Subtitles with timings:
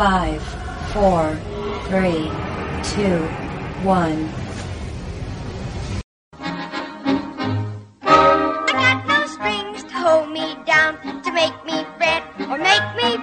[0.00, 0.40] Five,
[0.94, 1.36] four,
[1.90, 2.32] three,
[2.94, 3.18] two,
[3.84, 4.30] one.
[8.08, 11.84] I got no strings to hold me down, to make me
[12.48, 13.18] or make me.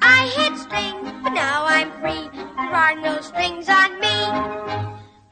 [0.00, 2.30] I hit strings, but now I'm free.
[2.32, 4.16] There are no strings on me.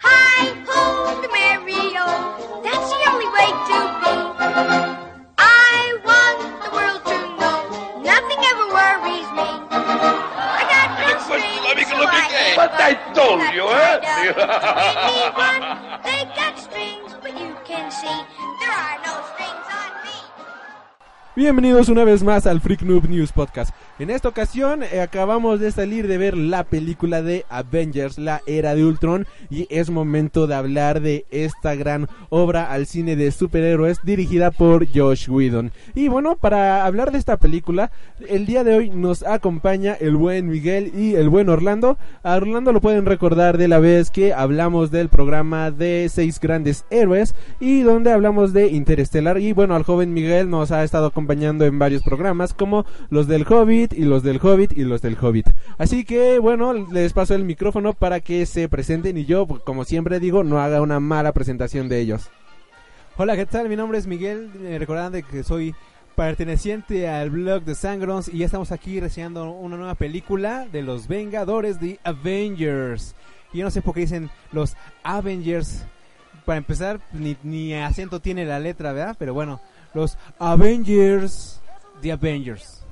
[0.03, 2.05] Hi ho, the Mario,
[2.63, 4.98] that's the only way to be.
[11.29, 14.01] Got no strings, so I But I told you, eh?
[14.25, 15.61] Make me run.
[16.05, 18.19] They got strings, but you can see
[18.61, 19.48] there are no strings on me.
[21.39, 23.73] Bienvenidos una vez más al Freak Noob News Podcast.
[24.01, 28.75] En esta ocasión eh, acabamos de salir de ver la película de Avengers, la era
[28.75, 33.99] de Ultron, y es momento de hablar de esta gran obra al cine de superhéroes
[34.03, 35.71] dirigida por Josh Whedon.
[35.95, 37.93] Y bueno, para hablar de esta película,
[38.29, 41.99] el día de hoy nos acompaña el buen Miguel y el buen Orlando.
[42.25, 46.85] A Orlando lo pueden recordar de la vez que hablamos del programa de seis grandes
[46.91, 49.39] héroes y donde hablamos de Interestelar.
[49.39, 53.47] Y bueno, al joven Miguel nos ha estado acompañando en varios programas como los del
[53.47, 55.49] Hobbit y los del Hobbit y los del Hobbit.
[55.77, 60.21] Así que bueno, les paso el micrófono para que se presenten y yo, como siempre
[60.21, 62.31] digo, no haga una mala presentación de ellos.
[63.19, 63.69] Hola, ¿qué tal?
[63.69, 64.51] Mi nombre es Miguel.
[64.59, 65.75] Me recordarán de que soy
[66.17, 71.09] perteneciente al blog de Sangrons y ya estamos aquí reseñando una nueva película de los
[71.09, 73.15] Vengadores de Avengers.
[73.53, 75.85] Yo no sé por qué dicen los Avengers.
[76.45, 79.17] Para empezar, ni, ni acento tiene la letra, ¿verdad?
[79.19, 79.61] Pero bueno,
[79.99, 81.61] los Avengers,
[82.03, 82.85] The Avengers.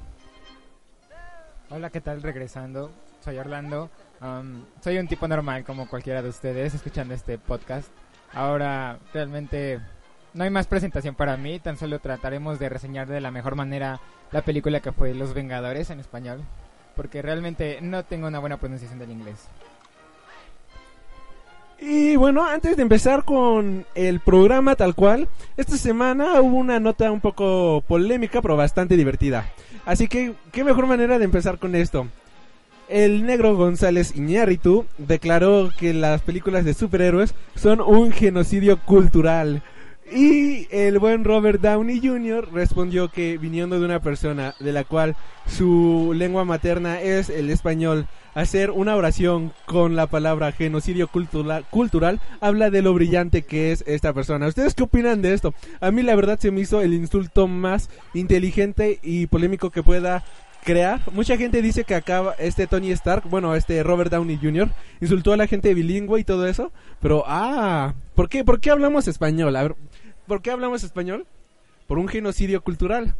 [1.70, 2.20] Hola, ¿qué tal?
[2.20, 2.90] Regresando,
[3.24, 3.90] soy Orlando.
[4.20, 7.88] Um, soy un tipo normal como cualquiera de ustedes escuchando este podcast.
[8.32, 9.78] Ahora, realmente
[10.34, 14.00] no hay más presentación para mí, tan solo trataremos de reseñar de la mejor manera
[14.32, 16.40] la película que fue Los Vengadores en español,
[16.96, 19.46] porque realmente no tengo una buena pronunciación del inglés.
[21.80, 27.10] Y bueno, antes de empezar con el programa tal cual, esta semana hubo una nota
[27.10, 29.50] un poco polémica, pero bastante divertida.
[29.84, 32.08] Así que, qué mejor manera de empezar con esto.
[32.88, 39.62] El negro González Iñárritu declaró que las películas de superhéroes son un genocidio cultural.
[40.10, 42.48] Y el buen Robert Downey Jr.
[42.52, 48.06] respondió que viniendo de una persona de la cual su lengua materna es el español,
[48.36, 53.82] hacer una oración con la palabra genocidio cultura- cultural habla de lo brillante que es
[53.86, 54.46] esta persona.
[54.46, 55.54] ¿Ustedes qué opinan de esto?
[55.80, 60.22] A mí la verdad se me hizo el insulto más inteligente y polémico que pueda
[60.64, 61.00] crear.
[61.12, 64.68] Mucha gente dice que acaba este Tony Stark, bueno, este Robert Downey Jr.
[65.00, 68.44] insultó a la gente bilingüe y todo eso, pero ah, ¿por qué?
[68.44, 69.56] ¿Por qué hablamos español?
[70.26, 71.24] ¿por qué hablamos español?
[71.86, 73.14] Por un genocidio cultural.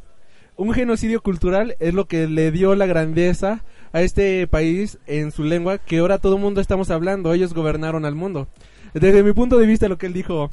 [0.57, 3.63] Un genocidio cultural es lo que le dio la grandeza
[3.97, 7.33] a este país en su lengua que ahora todo el mundo estamos hablando.
[7.33, 8.47] Ellos gobernaron al mundo.
[8.93, 10.51] Desde mi punto de vista lo que él dijo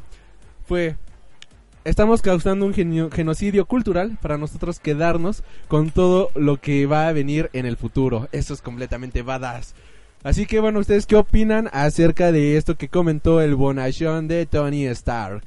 [0.66, 0.96] fue
[1.84, 7.50] estamos causando un genocidio cultural para nosotros quedarnos con todo lo que va a venir
[7.52, 8.30] en el futuro.
[8.32, 9.76] Eso es completamente badass.
[10.24, 14.86] Así que bueno, ¿ustedes qué opinan acerca de esto que comentó el bonachón de Tony
[14.86, 15.44] Stark?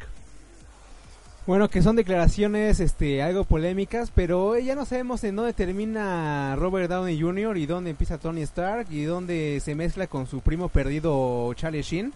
[1.46, 6.90] Bueno, que son declaraciones este, algo polémicas, pero ya no sabemos en dónde termina Robert
[6.90, 7.56] Downey Jr.
[7.56, 12.12] y dónde empieza Tony Stark y dónde se mezcla con su primo perdido Charlie Sheen.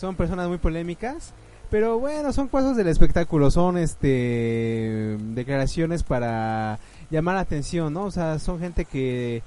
[0.00, 1.32] Son personas muy polémicas,
[1.70, 8.06] pero bueno, son cosas del espectáculo, son este declaraciones para llamar la atención, ¿no?
[8.06, 9.44] O sea, son gente que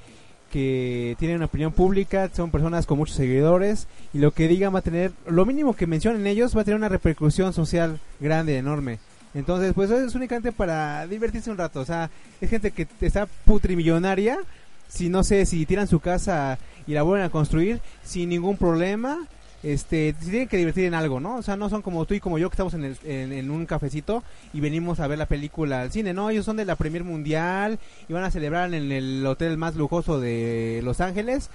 [0.52, 4.80] que tienen una opinión pública, son personas con muchos seguidores y lo que digan va
[4.80, 9.00] a tener, lo mínimo que mencionen ellos va a tener una repercusión social grande, enorme.
[9.34, 12.10] Entonces, pues es únicamente para divertirse un rato, o sea,
[12.42, 14.40] es gente que está putrimillonaria,
[14.88, 19.28] si no sé, si tiran su casa y la vuelven a construir sin ningún problema,
[19.64, 21.36] este, se tienen que divertir en algo, ¿no?
[21.36, 23.66] O sea, no son como tú y como yo que estamos en, el- en, un
[23.66, 26.30] cafecito y venimos a ver la película al cine, ¿no?
[26.30, 30.20] Ellos son de la Premier Mundial y van a celebrar en el hotel más lujoso
[30.20, 31.50] de Los Ángeles.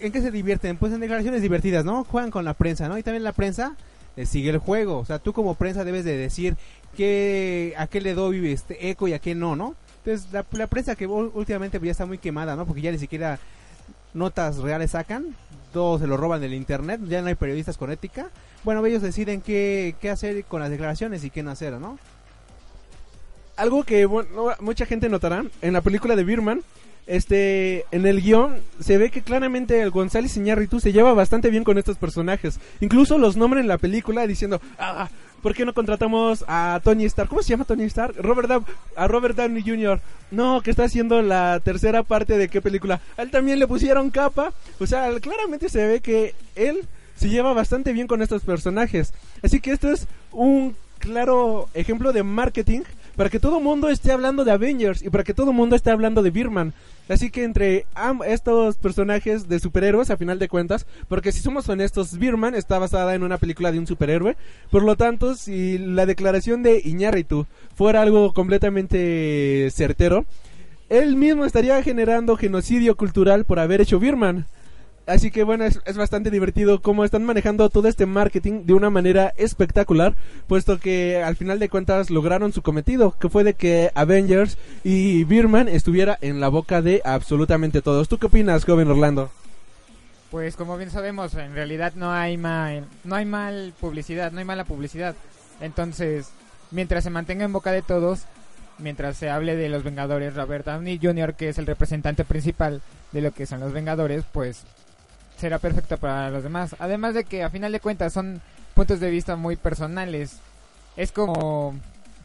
[0.00, 0.76] ¿En qué se divierten?
[0.78, 2.04] Pues en declaraciones divertidas, ¿no?
[2.04, 2.98] Juegan con la prensa, ¿no?
[2.98, 3.76] Y también la prensa
[4.16, 4.98] eh, sigue el juego.
[4.98, 6.56] O sea, tú como prensa debes de decir
[6.96, 9.76] qué, a qué le doy este eco y a qué no, ¿no?
[10.04, 12.66] Entonces, la, prensa que últimamente ya está muy quemada, ¿no?
[12.66, 13.38] Porque ya ni siquiera
[14.14, 15.36] notas reales sacan,
[15.72, 18.30] todo se lo roban del internet, ya no hay periodistas con ética.
[18.64, 21.98] Bueno, ellos deciden qué, qué hacer con las declaraciones y qué no hacer, ¿no?
[23.56, 24.28] Algo que bueno,
[24.60, 26.62] mucha gente notará en la película de Birman,
[27.06, 31.64] este, en el guion se ve que claramente el González Iñárritu se lleva bastante bien
[31.64, 32.60] con estos personajes.
[32.80, 35.10] Incluso los nombra en la película diciendo, ah,
[35.42, 37.28] ¿por qué no contratamos a Tony Stark?
[37.28, 38.14] ¿Cómo se llama Tony Stark?
[38.18, 38.64] Robert Dow-
[38.96, 40.00] a Robert Downey Jr.
[40.30, 43.00] No, que está haciendo la tercera parte de qué película.
[43.16, 44.52] A él también le pusieron capa.
[44.80, 46.86] O sea, claramente se ve que él
[47.16, 49.12] se lleva bastante bien con estos personajes.
[49.42, 52.80] Así que esto es un claro ejemplo de marketing
[53.16, 56.22] para que todo mundo esté hablando de Avengers y para que todo mundo esté hablando
[56.22, 56.72] de Birman.
[57.08, 57.84] Así que entre
[58.26, 63.14] estos personajes de superhéroes, a final de cuentas, porque si somos honestos, Birman está basada
[63.14, 64.36] en una película de un superhéroe.
[64.70, 70.24] Por lo tanto, si la declaración de Iñárritu fuera algo completamente certero,
[70.88, 74.46] él mismo estaría generando genocidio cultural por haber hecho Birman.
[75.06, 78.88] Así que bueno, es, es bastante divertido cómo están manejando todo este marketing de una
[78.88, 80.14] manera espectacular,
[80.46, 85.24] puesto que al final de cuentas lograron su cometido, que fue de que Avengers y
[85.24, 88.08] Birman estuviera en la boca de absolutamente todos.
[88.08, 89.30] ¿Tú qué opinas, joven Orlando?
[90.30, 94.44] Pues como bien sabemos, en realidad no hay mal, no hay mal publicidad, no hay
[94.44, 95.16] mala publicidad.
[95.60, 96.30] Entonces,
[96.70, 98.22] mientras se mantenga en boca de todos,
[98.78, 102.82] mientras se hable de los Vengadores, Robert Downey Jr., que es el representante principal
[103.12, 104.64] de lo que son los Vengadores, pues
[105.42, 106.76] será perfecto para los demás.
[106.78, 108.40] Además de que a final de cuentas son
[108.74, 110.38] puntos de vista muy personales.
[110.96, 111.74] Es como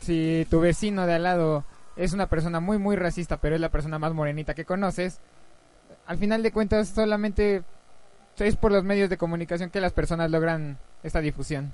[0.02, 1.66] si tu vecino de al lado
[1.96, 5.18] es una persona muy muy racista, pero es la persona más morenita que conoces.
[6.06, 7.64] Al final de cuentas solamente
[8.38, 11.74] es por los medios de comunicación que las personas logran esta difusión.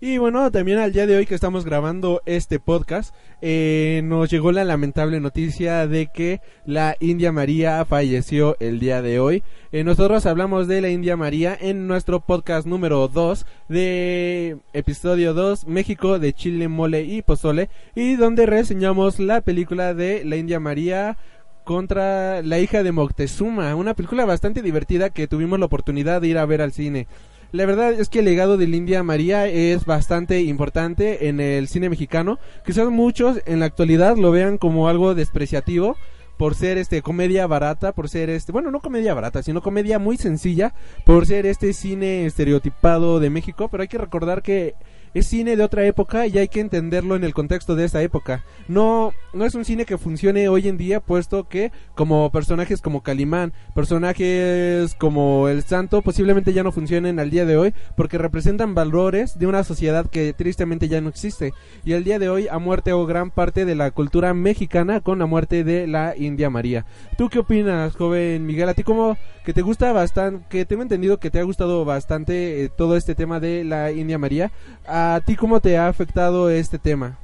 [0.00, 3.12] Y bueno, también al día de hoy que estamos grabando este podcast,
[3.42, 9.18] eh, nos llegó la lamentable noticia de que la India María falleció el día de
[9.18, 9.42] hoy.
[9.72, 15.66] Eh, nosotros hablamos de la India María en nuestro podcast número 2 de episodio 2,
[15.66, 21.18] México de Chile, Mole y Pozole, y donde reseñamos la película de la India María
[21.64, 26.38] contra la hija de Moctezuma, una película bastante divertida que tuvimos la oportunidad de ir
[26.38, 27.08] a ver al cine.
[27.50, 31.88] La verdad es que el legado de India María es bastante importante en el cine
[31.88, 32.38] mexicano.
[32.66, 35.96] Quizás muchos en la actualidad lo vean como algo despreciativo
[36.36, 40.18] por ser este comedia barata, por ser este, bueno, no comedia barata, sino comedia muy
[40.18, 40.74] sencilla,
[41.06, 44.74] por ser este cine estereotipado de México, pero hay que recordar que
[45.14, 48.44] es cine de otra época y hay que entenderlo en el contexto de esta época.
[48.66, 53.02] No, no es un cine que funcione hoy en día, puesto que como personajes como
[53.02, 58.74] Calimán, personajes como El Santo, posiblemente ya no funcionen al día de hoy, porque representan
[58.74, 61.52] valores de una sociedad que tristemente ya no existe.
[61.84, 65.26] Y al día de hoy ha muerto gran parte de la cultura mexicana con la
[65.26, 66.86] muerte de la India María.
[67.16, 68.68] ¿Tú qué opinas, joven Miguel?
[68.68, 72.64] ¿A ti cómo que te gusta bastante, que tengo entendido que te ha gustado bastante
[72.64, 74.52] eh, todo este tema de la India María?
[74.86, 77.18] ¿A ti cómo te ha afectado este tema?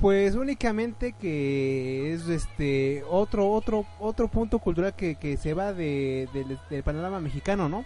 [0.00, 6.28] Pues únicamente que es este otro otro otro punto cultural que, que se va de,
[6.32, 7.84] del- panorama mexicano, ¿no?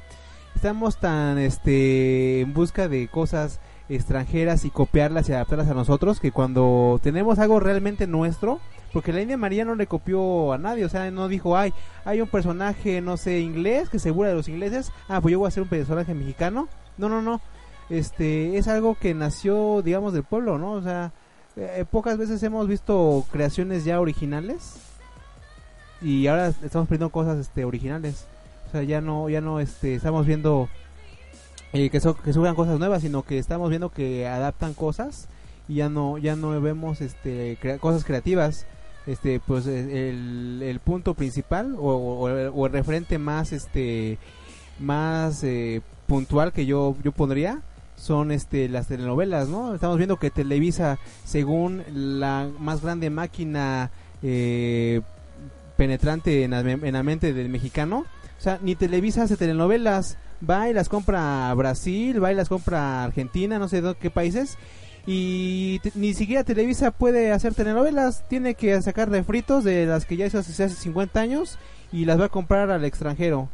[0.55, 6.33] Estamos tan este en busca de cosas extranjeras y copiarlas y adaptarlas a nosotros que
[6.33, 8.59] cuando tenemos algo realmente nuestro,
[8.93, 11.73] porque la India María no le copió a nadie, o sea, no dijo, ay,
[12.05, 15.47] hay un personaje, no sé, inglés que se de los ingleses, ah, pues yo voy
[15.47, 16.69] a hacer un personaje mexicano.
[16.99, 17.41] No, no, no.
[17.91, 20.73] Este es algo que nació, digamos, del pueblo, ¿no?
[20.73, 21.13] O sea,
[21.57, 24.75] eh, pocas veces hemos visto creaciones ya originales
[26.01, 28.27] y ahora estamos viendo cosas este originales
[28.69, 30.69] o sea ya no ya no este estamos viendo
[31.73, 35.27] eh, que so- que suban cosas nuevas sino que estamos viendo que adaptan cosas
[35.67, 38.67] y ya no ya no vemos este cosas creativas
[39.09, 44.19] este pues eh, el, el punto principal o, o- o el referente más este
[44.79, 45.45] más
[46.07, 47.61] puntual que yo yo pondría
[47.99, 49.75] son este las telenovelas, ¿no?
[49.75, 53.91] Estamos viendo que Televisa, según la más grande máquina
[54.23, 55.01] eh,
[55.77, 58.07] penetrante en la, en la mente del mexicano,
[58.39, 60.17] o sea, ni Televisa hace telenovelas,
[60.49, 63.95] va y las compra a Brasil, va y las compra a Argentina, no sé de
[63.97, 64.57] qué países,
[65.07, 70.27] y ni siquiera Televisa puede hacer telenovelas, tiene que sacar refritos de las que ya
[70.27, 71.59] hizo hace, hace 50 años
[71.91, 73.49] y las va a comprar al extranjero.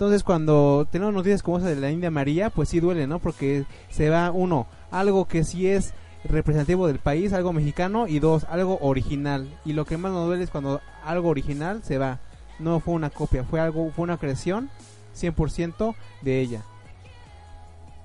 [0.00, 3.18] Entonces cuando tenemos noticias como esa de la India María, pues sí duele, ¿no?
[3.18, 5.92] Porque se va uno, algo que sí es
[6.24, 9.46] representativo del país, algo mexicano, y dos, algo original.
[9.62, 12.18] Y lo que más nos duele es cuando algo original se va.
[12.58, 14.70] No fue una copia, fue algo, fue una creación
[15.14, 16.62] 100% de ella.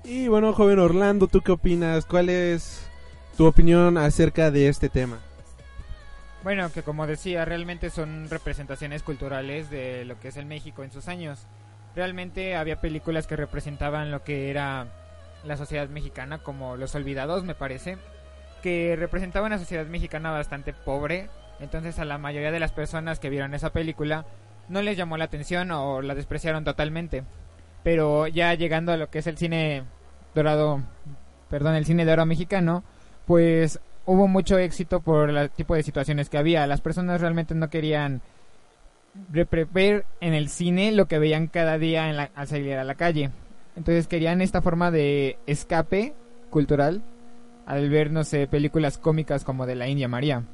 [0.04, 2.04] Y bueno, joven Orlando, ¿tú qué opinas?
[2.04, 2.86] ¿Cuál es
[3.38, 5.16] tu opinión acerca de este tema?
[6.42, 10.92] Bueno, que como decía, realmente son representaciones culturales de lo que es el México en
[10.92, 11.46] sus años.
[11.96, 14.86] Realmente había películas que representaban lo que era
[15.44, 17.96] la sociedad mexicana, como Los Olvidados, me parece,
[18.62, 21.30] que representaban una sociedad mexicana bastante pobre.
[21.58, 24.26] Entonces a la mayoría de las personas que vieron esa película
[24.68, 27.24] no les llamó la atención o la despreciaron totalmente.
[27.82, 29.84] Pero ya llegando a lo que es el cine
[30.34, 30.82] dorado,
[31.48, 32.84] perdón, el cine de oro mexicano,
[33.26, 36.66] pues hubo mucho éxito por el tipo de situaciones que había.
[36.66, 38.20] Las personas realmente no querían
[39.72, 42.94] ver en el cine lo que veían cada día en la- al salir a la
[42.94, 43.30] calle.
[43.76, 46.14] Entonces querían esta forma de escape
[46.50, 47.02] cultural
[47.66, 50.44] al ver, no sé, películas cómicas como de la India María.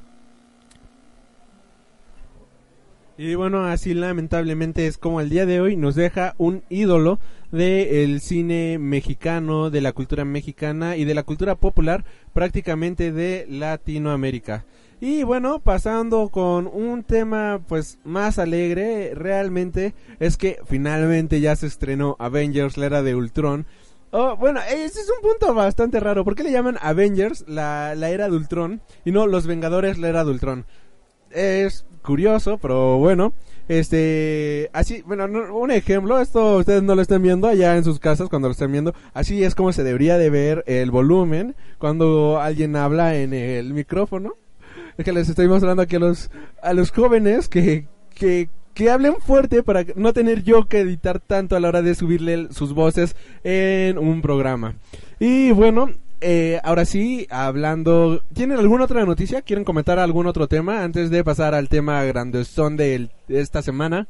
[3.15, 7.19] Y bueno, así lamentablemente es como el día de hoy nos deja un ídolo
[7.51, 12.03] del cine mexicano, de la cultura mexicana y de la cultura popular
[12.33, 14.65] prácticamente de Latinoamérica.
[15.05, 21.67] Y bueno, pasando con un tema pues más alegre, realmente es que finalmente ya se
[21.67, 23.65] estrenó Avengers, la era de Ultron.
[24.11, 26.23] Oh, bueno, ese es un punto bastante raro.
[26.23, 30.07] ¿Por qué le llaman Avengers la, la era de Ultron y no Los Vengadores la
[30.07, 30.65] era de Ultron?
[31.31, 33.33] es curioso, pero bueno.
[33.67, 37.99] Este, así, bueno, no- un ejemplo, esto ustedes no lo están viendo allá en sus
[37.99, 38.93] casas cuando lo están viendo.
[39.13, 44.35] Así es como se debería de ver el volumen cuando alguien habla en el micrófono.
[44.97, 46.29] Que les estoy mostrando aquí a los,
[46.61, 51.55] a los jóvenes que, que, que hablen fuerte para no tener yo que editar tanto
[51.55, 54.75] a la hora de subirle sus voces en un programa.
[55.19, 55.89] Y bueno,
[56.21, 58.21] eh, ahora sí, hablando...
[58.33, 59.41] ¿Tienen alguna otra noticia?
[59.41, 64.07] ¿Quieren comentar algún otro tema antes de pasar al tema grandezón de esta semana?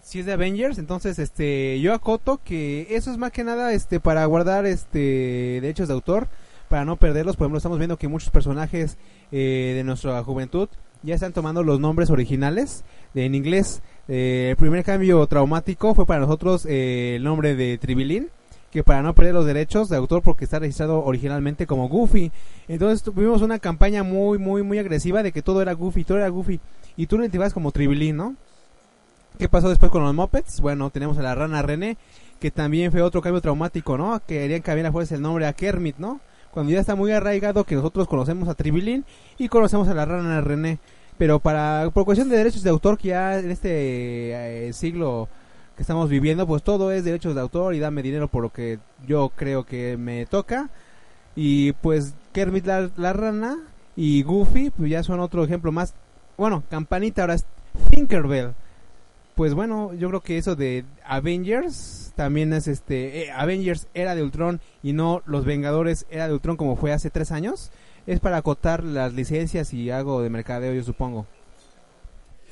[0.00, 4.00] Si es de Avengers, entonces este yo acoto que eso es más que nada este
[4.00, 6.28] para guardar este derechos de autor,
[6.68, 7.36] para no perderlos.
[7.36, 8.96] Por ejemplo, estamos viendo que muchos personajes
[9.32, 10.68] eh, de nuestra juventud
[11.02, 12.84] ya están tomando los nombres originales
[13.14, 13.82] de- en inglés.
[14.08, 18.28] Eh, el primer cambio traumático fue para nosotros eh, el nombre de Tribilín,
[18.72, 22.30] que para no perder los derechos de autor porque está registrado originalmente como Goofy.
[22.68, 26.28] Entonces tuvimos una campaña muy, muy, muy agresiva de que todo era Goofy, todo era
[26.28, 26.60] Goofy.
[26.96, 28.34] Y tú lo identificabas como Tribilín, ¿no?
[29.38, 30.60] ¿Qué pasó después con los Muppets?
[30.60, 31.96] Bueno, tenemos a la rana René,
[32.40, 34.20] que también fue otro cambio traumático, ¿no?
[34.26, 36.20] Querían cambiar a fuerza el nombre a Kermit, ¿no?
[36.52, 39.04] Cuando ya está muy arraigado que nosotros conocemos a Tribilín
[39.38, 40.78] y conocemos a la rana René.
[41.18, 45.28] Pero para, por cuestión de derechos de autor, que ya en este eh, siglo
[45.76, 48.78] que estamos viviendo, pues todo es derechos de autor y dame dinero por lo que
[49.06, 50.70] yo creo que me toca.
[51.34, 53.58] Y pues Kermit la, la rana
[53.96, 55.94] y Goofy, pues ya son otro ejemplo más.
[56.36, 57.44] Bueno, Campanita ahora es
[57.90, 58.54] Tinkerbell.
[59.38, 64.24] Pues bueno, yo creo que eso de Avengers también es este eh, Avengers era de
[64.24, 67.70] Ultron y no los Vengadores era de Ultron como fue hace tres años.
[68.08, 71.28] Es para acotar las licencias y algo de mercadeo, yo supongo.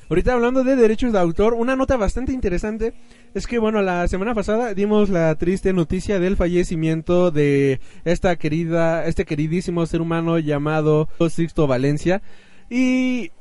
[0.09, 2.95] Ahorita hablando de derechos de autor, una nota bastante interesante
[3.35, 9.07] es que, bueno, la semana pasada dimos la triste noticia del fallecimiento de esta querida,
[9.07, 12.23] este queridísimo ser humano llamado Sixto Valencia
[12.71, 13.33] y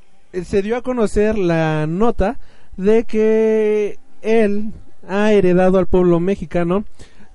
[0.43, 2.39] se dio a conocer la nota
[2.77, 4.71] de que él
[5.07, 6.85] ha heredado al pueblo mexicano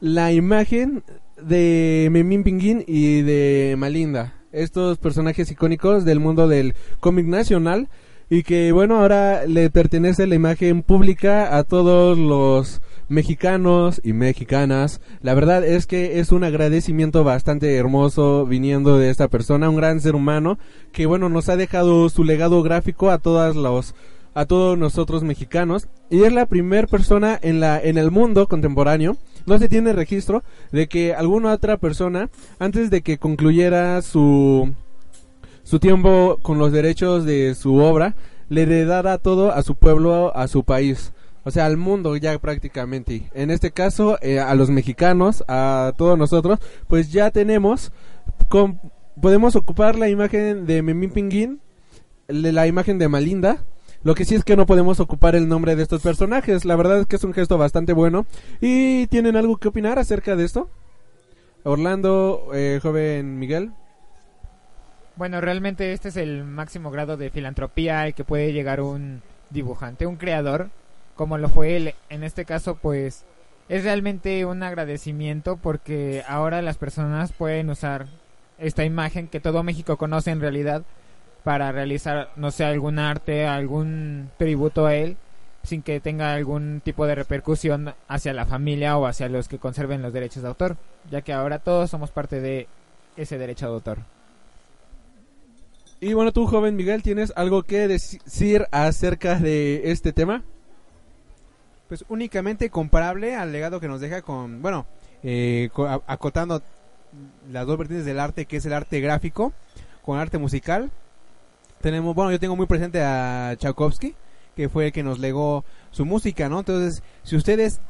[0.00, 1.02] la imagen
[1.40, 7.88] de Memín Pinguín y de Malinda, estos personajes icónicos del mundo del cómic nacional
[8.28, 15.00] y que bueno ahora le pertenece la imagen pública a todos los mexicanos y mexicanas.
[15.20, 20.00] La verdad es que es un agradecimiento bastante hermoso viniendo de esta persona un gran
[20.00, 20.58] ser humano
[20.92, 23.96] que bueno nos ha dejado su legado gráfico a todas los
[24.34, 29.16] a todos nosotros mexicanos y es la primera persona en la en el mundo contemporáneo
[29.46, 34.72] no se tiene registro de que alguna otra persona antes de que concluyera su
[35.62, 38.14] su tiempo con los derechos de su obra
[38.48, 41.12] le heredara todo a su pueblo, a su país,
[41.44, 43.30] o sea, al mundo ya prácticamente.
[43.32, 46.58] En este caso, eh, a los mexicanos, a todos nosotros,
[46.88, 47.92] pues ya tenemos,
[48.48, 48.80] con-
[49.22, 51.60] podemos ocupar la imagen de Memín Pinguín,
[52.26, 53.64] la imagen de Malinda.
[54.02, 56.64] Lo que sí es que no podemos ocupar el nombre de estos personajes.
[56.64, 58.24] La verdad es que es un gesto bastante bueno.
[58.60, 60.70] ¿Y tienen algo que opinar acerca de esto?
[61.64, 63.72] Orlando, eh, joven Miguel.
[65.16, 70.06] Bueno, realmente este es el máximo grado de filantropía al que puede llegar un dibujante,
[70.06, 70.70] un creador,
[71.14, 71.94] como lo fue él.
[72.08, 73.26] En este caso, pues,
[73.68, 78.06] es realmente un agradecimiento porque ahora las personas pueden usar
[78.58, 80.84] esta imagen que todo México conoce en realidad
[81.44, 85.16] para realizar, no sé, algún arte, algún tributo a él,
[85.62, 90.02] sin que tenga algún tipo de repercusión hacia la familia o hacia los que conserven
[90.02, 90.76] los derechos de autor,
[91.10, 92.66] ya que ahora todos somos parte de
[93.16, 93.98] ese derecho de autor.
[96.00, 100.42] Y bueno, tú, joven Miguel, ¿tienes algo que decir acerca de este tema?
[101.88, 104.86] Pues únicamente comparable al legado que nos deja con, bueno,
[105.22, 105.68] eh,
[106.06, 106.62] acotando
[107.50, 109.52] las dos vertientes del arte, que es el arte gráfico,
[110.02, 110.90] con arte musical.
[111.80, 114.14] Tenemos, bueno, yo tengo muy presente a Tchaikovsky,
[114.56, 116.60] que fue el que nos legó su música, ¿no?
[116.60, 117.80] Entonces, si ustedes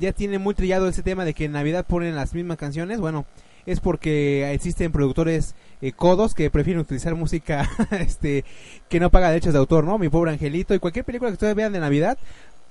[0.00, 2.98] ya tiene muy trillado ese tema de que en Navidad ponen las mismas canciones.
[3.00, 3.26] Bueno,
[3.66, 8.44] es porque existen productores eh, codos que prefieren utilizar música este
[8.88, 9.98] que no paga derechos de autor, ¿no?
[9.98, 12.18] Mi pobre angelito y cualquier película que ustedes vean de Navidad,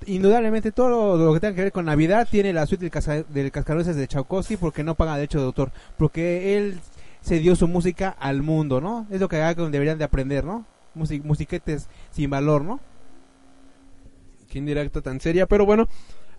[0.08, 3.52] indudablemente todo lo que tenga que ver con Navidad tiene la suite del, casca del
[3.52, 6.80] cascanueces de Tchaikovsky porque no paga derechos de autor, porque él
[7.22, 9.08] se dio su música al mundo, ¿no?
[9.10, 10.66] Es lo que deberían de aprender, ¿no?
[10.96, 12.80] Music musiquetes sin valor, ¿no?
[14.50, 15.88] Qué indirecta tan seria, pero bueno,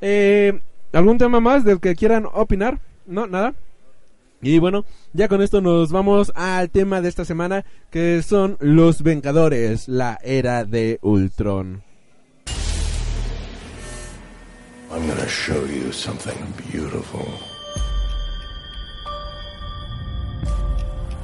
[0.01, 0.61] eh,
[0.93, 2.81] ¿algún tema más del que quieran opinar?
[3.07, 3.55] No, nada.
[4.43, 9.03] Y bueno, ya con esto nos vamos al tema de esta semana, que son los
[9.03, 11.83] Vengadores, la era de Ultron.
[14.91, 16.35] I'm gonna show you something
[16.73, 17.50] beautiful.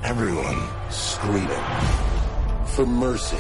[0.07, 1.49] Everyone screaming
[2.65, 3.37] for mercy.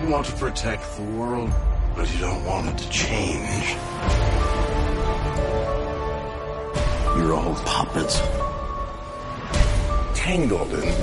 [0.00, 1.52] You want to protect the world,
[1.94, 3.76] but you don't want it to change.
[7.18, 8.22] You're all puppets.
[10.14, 10.94] Tangled in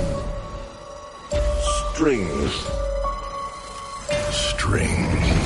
[1.92, 2.66] strings.
[4.32, 5.43] Strings.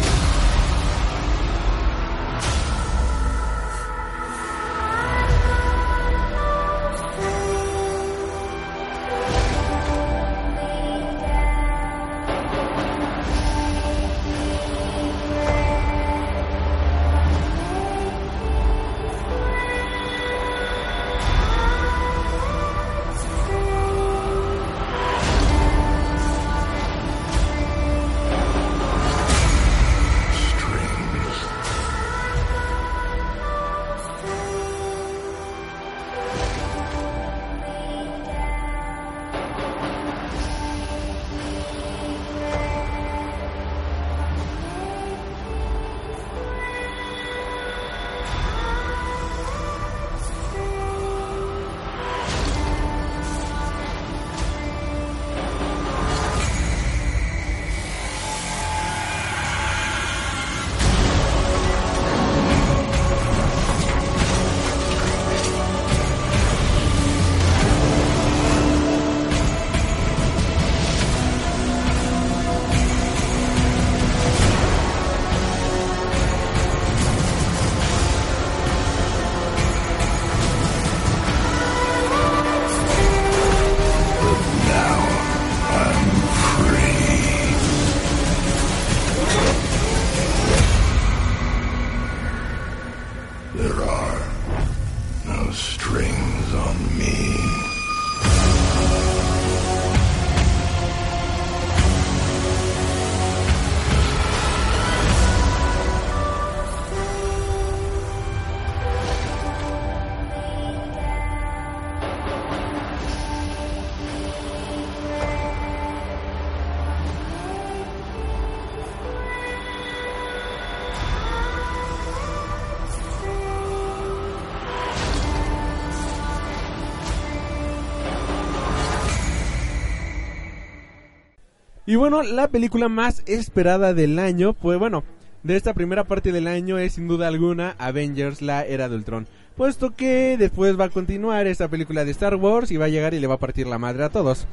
[131.89, 135.05] Y bueno, la película más esperada del año, pues bueno,
[135.43, 139.27] de esta primera parte del año es sin duda alguna Avengers, la era de Ultron.
[139.57, 143.15] Puesto que después va a continuar esta película de Star Wars y va a llegar
[143.15, 144.47] y le va a partir la madre a todos.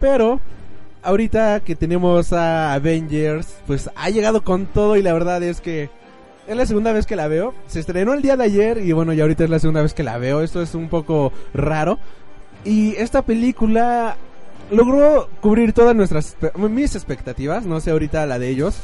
[0.00, 0.40] Pero,
[1.02, 5.90] ahorita que tenemos a Avengers, pues ha llegado con todo y la verdad es que
[6.48, 7.52] es la segunda vez que la veo.
[7.66, 10.02] Se estrenó el día de ayer y bueno, ya ahorita es la segunda vez que
[10.02, 10.40] la veo.
[10.40, 11.98] Esto es un poco raro.
[12.64, 14.16] Y esta película
[14.70, 18.76] logró cubrir todas nuestras mis expectativas, no sé ahorita la de ellos.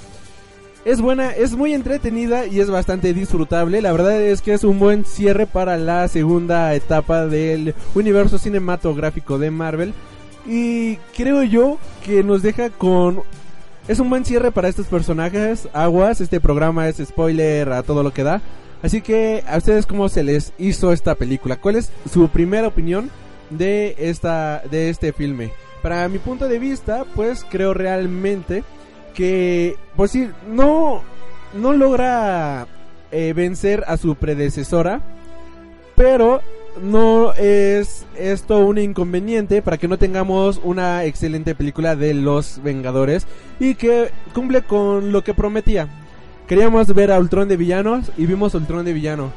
[0.84, 3.82] Es buena, es muy entretenida y es bastante disfrutable.
[3.82, 9.38] La verdad es que es un buen cierre para la segunda etapa del universo cinematográfico
[9.38, 9.92] de Marvel.
[10.46, 13.22] Y creo yo que nos deja con...
[13.88, 15.68] Es un buen cierre para estos personajes.
[15.74, 18.40] Aguas, este programa es spoiler a todo lo que da.
[18.82, 21.56] Así que a ustedes cómo se les hizo esta película.
[21.56, 23.10] ¿Cuál es su primera opinión
[23.50, 25.52] de esta de este filme?
[25.82, 28.64] Para mi punto de vista, pues creo realmente
[29.14, 31.02] que, pues sí, no,
[31.54, 32.66] no logra
[33.10, 35.00] eh, vencer a su predecesora,
[35.96, 36.40] pero
[36.82, 43.26] no es esto un inconveniente para que no tengamos una excelente película de los Vengadores
[43.58, 45.88] y que cumple con lo que prometía.
[46.46, 49.32] Queríamos ver a Ultron de villanos y vimos a Ultron de villano.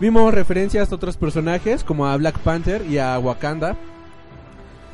[0.00, 3.76] Vimos referencias a otros personajes como a Black Panther y a Wakanda.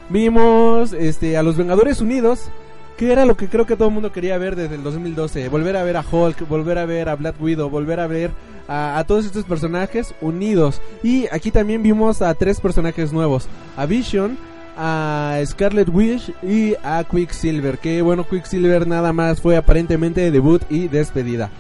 [0.09, 2.51] Vimos este, a los Vengadores Unidos
[2.97, 5.49] que era lo que creo que todo el mundo quería ver desde el 2012.
[5.49, 8.31] Volver a ver a Hulk, volver a ver a Black Widow, volver a ver
[8.69, 10.81] a, todos estos personajes unidos.
[11.03, 13.49] Y aquí también vimos a tres personajes nuevos.
[13.77, 14.39] A Vision,
[14.77, 17.79] a Scarlet Witch y a Quicksilver.
[17.79, 21.51] Que bueno, Quicksilver nada más fue aparentemente debut y despedida.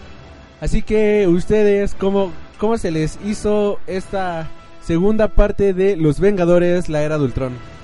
[0.61, 4.49] Así que ustedes, ¿cómo, cómo se les hizo esta
[4.83, 7.75] segunda parte de Los Vengadores, la era de Ultron?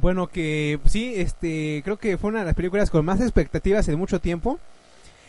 [0.00, 3.98] Bueno, que sí, este, creo que fue una de las películas con más expectativas en
[3.98, 4.58] mucho tiempo.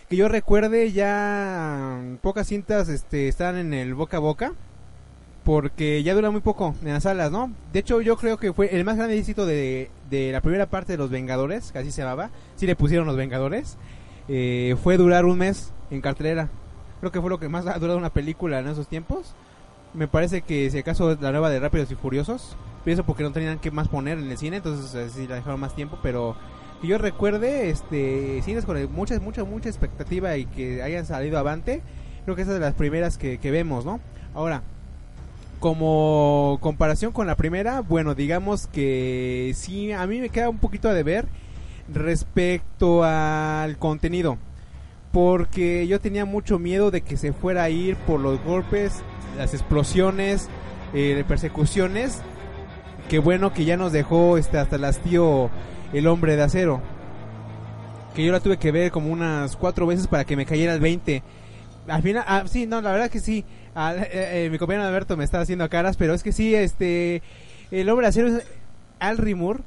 [0.10, 4.54] Que yo recuerde ya pocas cintas este, están en el boca a boca.
[5.44, 7.52] Porque ya dura muy poco en las salas, ¿no?
[7.72, 10.94] De hecho, yo creo que fue el más grande éxito de, de la primera parte
[10.94, 12.32] de Los Vengadores, que así se llamaba.
[12.56, 13.78] Sí le pusieron Los Vengadores.
[14.28, 16.50] eh, fue durar un mes en cartelera.
[17.00, 19.36] Creo que fue lo que más ha durado una película en esos tiempos.
[19.96, 22.58] Me parece que si acaso la nueva de Rápidos y Furiosos.
[22.84, 25.60] Pienso porque no tenían que más poner en el cine, entonces eh, sí la dejaron
[25.60, 26.36] más tiempo, pero
[26.82, 31.82] que yo recuerde, este, cines con mucha, mucha, mucha expectativa y que hayan salido avante,
[32.26, 34.00] creo que esa es de las primeras que, que vemos, ¿no?
[34.36, 34.62] Ahora,
[35.60, 40.94] como comparación con la primera, bueno, digamos que sí, a mí me queda un poquito
[40.94, 41.28] de ver
[41.92, 44.38] respecto al contenido.
[45.12, 49.02] Porque yo tenía mucho miedo de que se fuera a ir por los golpes,
[49.38, 50.50] las explosiones,
[50.94, 52.22] eh, persecuciones.
[53.10, 55.50] Qué bueno que ya nos dejó este, hasta el hastío
[55.94, 56.82] el hombre de acero.
[58.16, 60.80] Que yo la tuve que ver como unas cuatro veces para que me cayera el
[60.80, 61.22] 20.
[61.88, 63.46] Al final, ah, sí, no, la verdad que sí.
[63.76, 67.22] Ah, eh, mi compañero Alberto me está haciendo caras, pero es que sí, este,
[67.72, 68.44] el hombre de acero es
[69.00, 69.62] Al Rimur.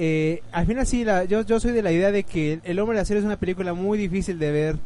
[0.00, 2.96] Eh, al final sí, la, yo, yo soy de la idea de que El Hombre
[2.96, 4.76] de Acero es una película muy difícil de ver.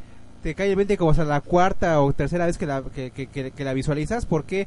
[0.42, 3.28] Te cae el 20 como hasta la cuarta o tercera vez que la, que, que-
[3.28, 4.26] que- la visualizas.
[4.26, 4.66] ¿Por qué?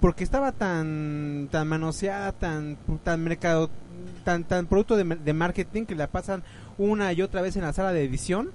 [0.00, 3.70] Porque estaba tan tan manoseada, tan tan mercado,
[4.24, 6.42] tan tan producto de, de marketing que la pasan
[6.76, 8.50] una y otra vez en la sala de edición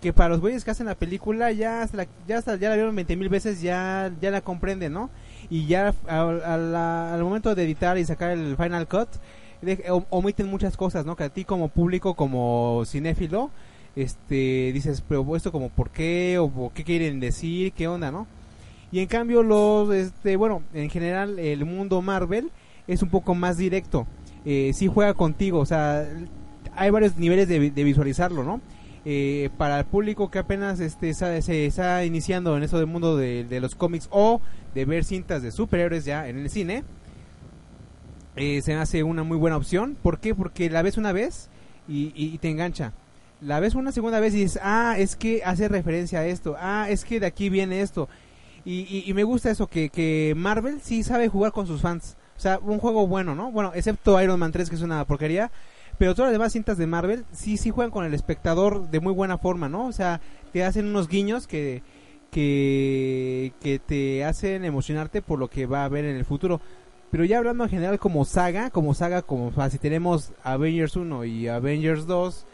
[0.00, 3.16] que para los güeyes que hacen la película ya la, ya ya la vieron 20
[3.16, 5.10] mil veces ya ya la comprenden, ¿no?
[5.48, 9.08] Y ya al momento de editar y sacar el final cut
[9.60, 11.14] de- omiten muchas cosas, ¿no?
[11.16, 13.50] Que a ti como público, como cinéfilo,
[13.96, 18.26] este, dices, pero esto como por qué o, qué quieren decir, qué onda, ¿no?
[18.90, 22.50] Y en cambio los, este, bueno, en general el mundo Marvel
[22.86, 24.06] es un poco más directo.
[24.44, 26.06] Eh, sí juega contigo, o sea,
[26.74, 28.60] hay varios niveles de, vi- de visualizarlo, ¿no?
[29.04, 33.58] Eh, para el público que apenas este, se está iniciando en eso del mundo de,
[33.60, 34.40] los cómics o
[34.74, 36.84] de ver cintas de superhéroes ya en el cine,
[38.36, 39.96] eh, se hace una muy buena opción.
[40.00, 40.34] ¿Por qué?
[40.34, 41.50] Porque la ves una vez
[41.88, 42.92] y te engancha.
[43.42, 46.86] La ves una segunda vez y dices, ah, es que hace referencia a esto, ah,
[46.88, 48.08] es que de aquí viene esto.
[48.64, 52.16] Y, y- me gusta eso, que, que Marvel sí sabe jugar con sus fans.
[52.36, 53.50] O sea, un juego bueno, ¿no?
[53.50, 55.50] Bueno, excepto Iron Man 3, que es una porquería.
[55.98, 59.12] Pero todas las demás cintas de Marvel sí, sí juegan con el espectador de muy
[59.12, 59.86] buena forma, ¿no?
[59.86, 60.20] O sea,
[60.52, 61.82] te hacen unos guiños que,
[62.30, 66.60] que, que te hacen emocionarte por lo que va a haber en el futuro.
[67.10, 71.48] Pero ya hablando en general como saga, como saga, como si tenemos Avengers 1 y
[71.48, 72.46] Avengers 2,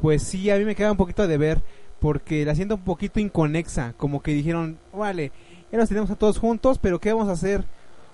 [0.00, 1.62] pues sí, a mí me queda un poquito de ver,
[2.00, 5.32] porque la siento un poquito inconexa, como que dijeron, vale,
[5.70, 7.64] ya los tenemos a todos juntos, pero ¿qué vamos a hacer?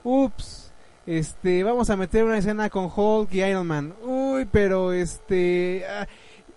[0.04, 0.72] Ups,
[1.06, 3.94] este, vamos a meter una escena con Hulk y Iron Man.
[4.04, 6.06] Uy, pero este, ah,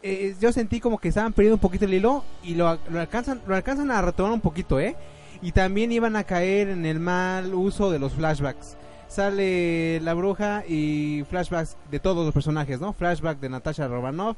[0.03, 3.41] eh, yo sentí como que estaban perdiendo un poquito el hilo y lo, lo alcanzan,
[3.47, 4.95] lo alcanzan a retomar un poquito, ¿eh?
[5.41, 8.77] Y también iban a caer en el mal uso de los flashbacks.
[9.07, 12.93] Sale la bruja y flashbacks de todos los personajes, ¿no?
[12.93, 14.37] Flashback de Natasha Romanoff,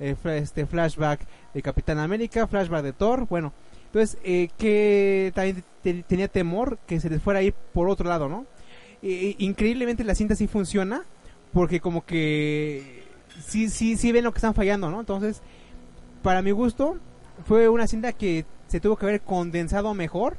[0.00, 1.20] eh, este flashback
[1.54, 3.52] de Capitán América, flashback de Thor, bueno.
[3.86, 8.08] Entonces, eh, que también te- tenía temor que se les fuera a ir por otro
[8.08, 8.44] lado, ¿no?
[9.02, 11.02] Eh, increíblemente la cinta sí funciona,
[11.52, 13.04] porque como que
[13.46, 15.00] sí, sí, sí ven lo que están fallando, ¿no?
[15.00, 15.40] Entonces,
[16.22, 16.98] para mi gusto,
[17.46, 20.36] fue una cinta que se tuvo que haber condensado mejor,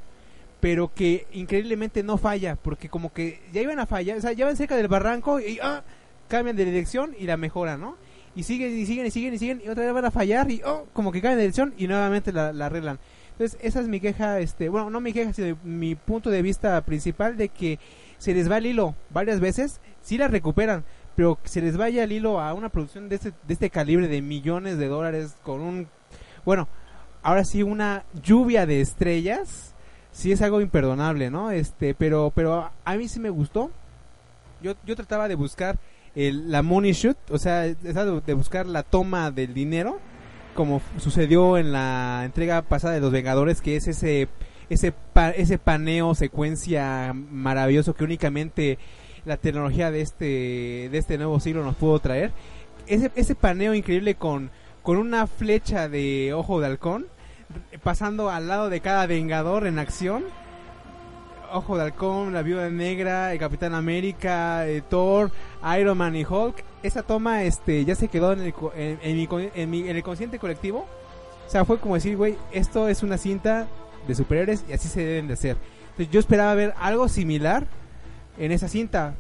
[0.60, 4.46] pero que increíblemente no falla, porque como que ya iban a fallar, o sea, ya
[4.46, 5.84] van cerca del barranco y ah,
[6.28, 7.96] cambian de dirección y la mejoran, ¿no?
[8.36, 10.62] Y siguen y siguen y siguen y siguen y otra vez van a fallar y
[10.64, 13.00] oh, como que cambian de dirección y nuevamente la, la arreglan.
[13.32, 16.82] Entonces, esa es mi queja, este, bueno, no mi queja, sino mi punto de vista
[16.82, 17.80] principal de que
[18.18, 20.84] se les va el hilo varias veces, sí la recuperan,
[21.16, 24.10] pero que se les vaya el hilo a una producción de este, de este calibre
[24.10, 25.88] de millones de dólares con un,
[26.44, 26.68] bueno,
[27.24, 29.74] ahora sí una lluvia de estrellas,
[30.12, 31.52] sí es algo imperdonable, ¿no?
[31.52, 33.72] Este, pero, pero a mí sí me gustó.
[34.62, 35.80] Yo, yo trataba de buscar
[36.16, 40.00] el, la money shoot, o sea, trataba de, buscar la toma del dinero,
[40.56, 44.28] como sucedió en la entrega pasada de los Vengadores, que es ese
[44.70, 44.94] ese
[45.36, 48.78] ese paneo secuencia maravilloso que únicamente
[49.26, 52.32] la tecnología de este de este nuevo siglo nos pudo traer
[52.86, 54.52] ese ese paneo increíble con
[54.90, 57.08] con una flecha de ojo de halcón,
[57.84, 60.24] pasando al lado de cada vengador en acción.
[61.52, 65.32] Ojo de halcón, la viuda negra, el Capitán América, eh, Thor,
[65.80, 66.64] Iron Man y Hulk.
[66.84, 70.04] Esa toma este ya se quedó en el, en, en mi, en mi- en el
[70.04, 70.86] consciente colectivo.
[71.48, 73.68] O sea, fue como decir, güey, esto es una cinta
[74.08, 75.58] de superhéroes y así se deben de hacer.
[75.92, 77.66] Entonces yo esperaba ver algo similar
[78.38, 79.16] en esa cinta.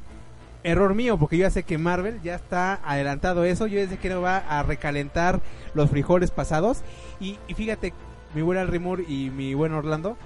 [0.63, 3.65] Error mío, porque yo ya sé que Marvel ya está adelantado eso.
[3.65, 5.39] Yo ya sé que no va a recalentar
[5.73, 6.81] los frijoles pasados.
[7.19, 7.93] Y, y fíjate,
[8.35, 10.17] mi buen Alrimur y mi buen Orlando,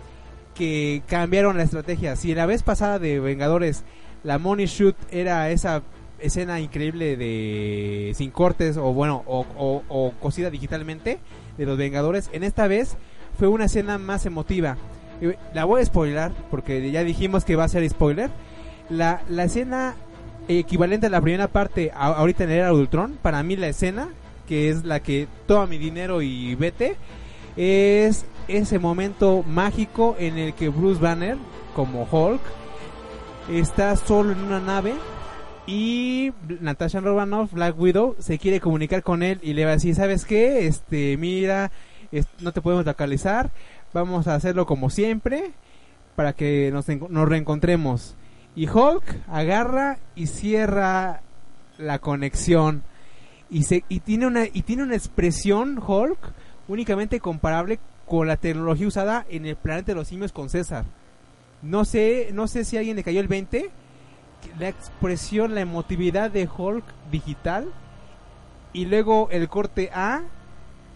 [0.56, 2.16] que cambiaron la estrategia.
[2.16, 3.84] Si la vez pasada de Vengadores
[4.24, 5.82] la Money Shoot era esa
[6.20, 9.84] escena increíble de sin cortes o bueno o, o-
[10.50, 11.20] digitalmente
[11.58, 12.96] de los Vengadores, en esta vez
[13.38, 14.78] fue una escena más emotiva.
[15.22, 18.30] Eh, La voy a spoiler porque ya dijimos que va a ser spoiler.
[18.90, 19.96] La, la escena
[20.48, 24.10] equivalente a la primera parte ahorita en el era Ultron, para mí la escena
[24.48, 26.96] que es la que toma mi dinero y vete
[27.56, 31.38] es ese momento mágico en el que Bruce Banner
[31.76, 32.42] como Hulk
[33.50, 34.94] está solo en una nave
[35.66, 39.96] y Natasha Romanoff, Black Widow, se quiere comunicar con él y le va a decir,
[39.96, 40.68] ¿sabes qué?
[40.68, 41.72] Este, mira,
[42.42, 43.52] no te podemos localizar,
[43.94, 45.52] vamos a hacerlo como siempre
[46.16, 48.16] para que nos, nos reencontremos.
[48.56, 51.22] Y Hulk agarra y cierra
[51.78, 52.84] la conexión
[53.50, 56.20] y se y tiene una y tiene una expresión Hulk
[56.68, 60.86] únicamente comparable con la tecnología usada en el planeta de los simios con César.
[61.62, 63.70] No sé, no sé si a alguien le cayó el 20.
[64.60, 67.68] La expresión, la emotividad de Hulk digital.
[68.74, 70.24] Y luego el corte A.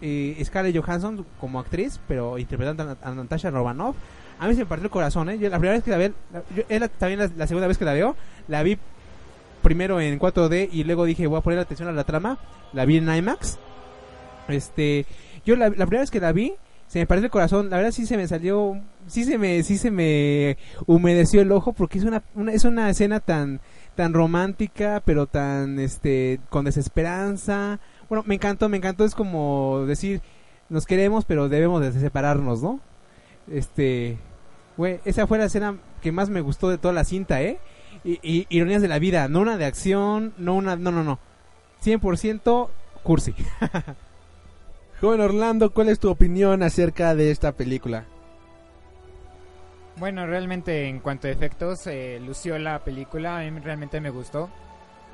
[0.02, 3.96] Eh, Scarlett Johansson como actriz, pero interpretando a, Nat- a Natasha Romanoff.
[4.40, 5.40] A mí se me partió el corazón, ¿eh?
[5.40, 6.14] Yo la primera vez que la vi,
[6.80, 8.16] la- también la, segunda vez que la veo,
[8.48, 8.78] la vi
[9.64, 12.38] primero en 4D y luego dije voy a poner atención a la trama.
[12.74, 13.58] La vi en IMAX.
[14.48, 15.06] Este,
[15.46, 16.54] yo la primera vez que la vi,
[16.88, 17.70] se me partió el corazón.
[17.70, 21.74] La verdad sí se me salió, sí se me, sí se me humedeció el ojo
[21.74, 23.60] porque es una, una- es una escena tan,
[23.96, 27.80] tan romántica, pero tan, este, con desesperanza.
[28.10, 29.04] Bueno, me encantó, me encantó.
[29.06, 30.22] Es como decir,
[30.70, 32.80] nos queremos, pero debemos de separarnos, ¿no?
[33.52, 34.18] Este,
[34.78, 37.60] güey, esa fue la escena que más me gustó de toda la cinta, ¿eh?
[38.04, 41.20] Y, y- ironías de la vida, no una de acción, no una, no, no, no.
[41.84, 42.70] 100%
[43.04, 43.34] cursi.
[45.00, 48.06] Joven Orlando, ¿cuál es tu opinión acerca de esta película?
[49.98, 54.50] Bueno, realmente en cuanto a efectos, eh, lució la película, a mí realmente me gustó.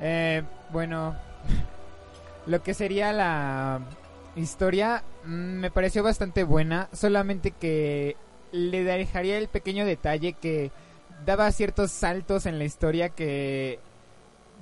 [0.00, 0.42] Eh,
[0.72, 1.14] bueno,
[2.46, 3.80] lo que sería la
[4.36, 8.16] historia mm, me pareció bastante buena, solamente que
[8.52, 10.70] le dejaría el pequeño detalle que
[11.26, 13.80] daba ciertos saltos en la historia que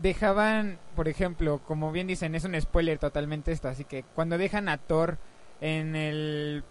[0.03, 4.69] dejaban, por ejemplo, como bien dicen, es un spoiler totalmente esto, así que cuando dejan
[4.69, 5.17] a Thor
[5.61, 6.65] en el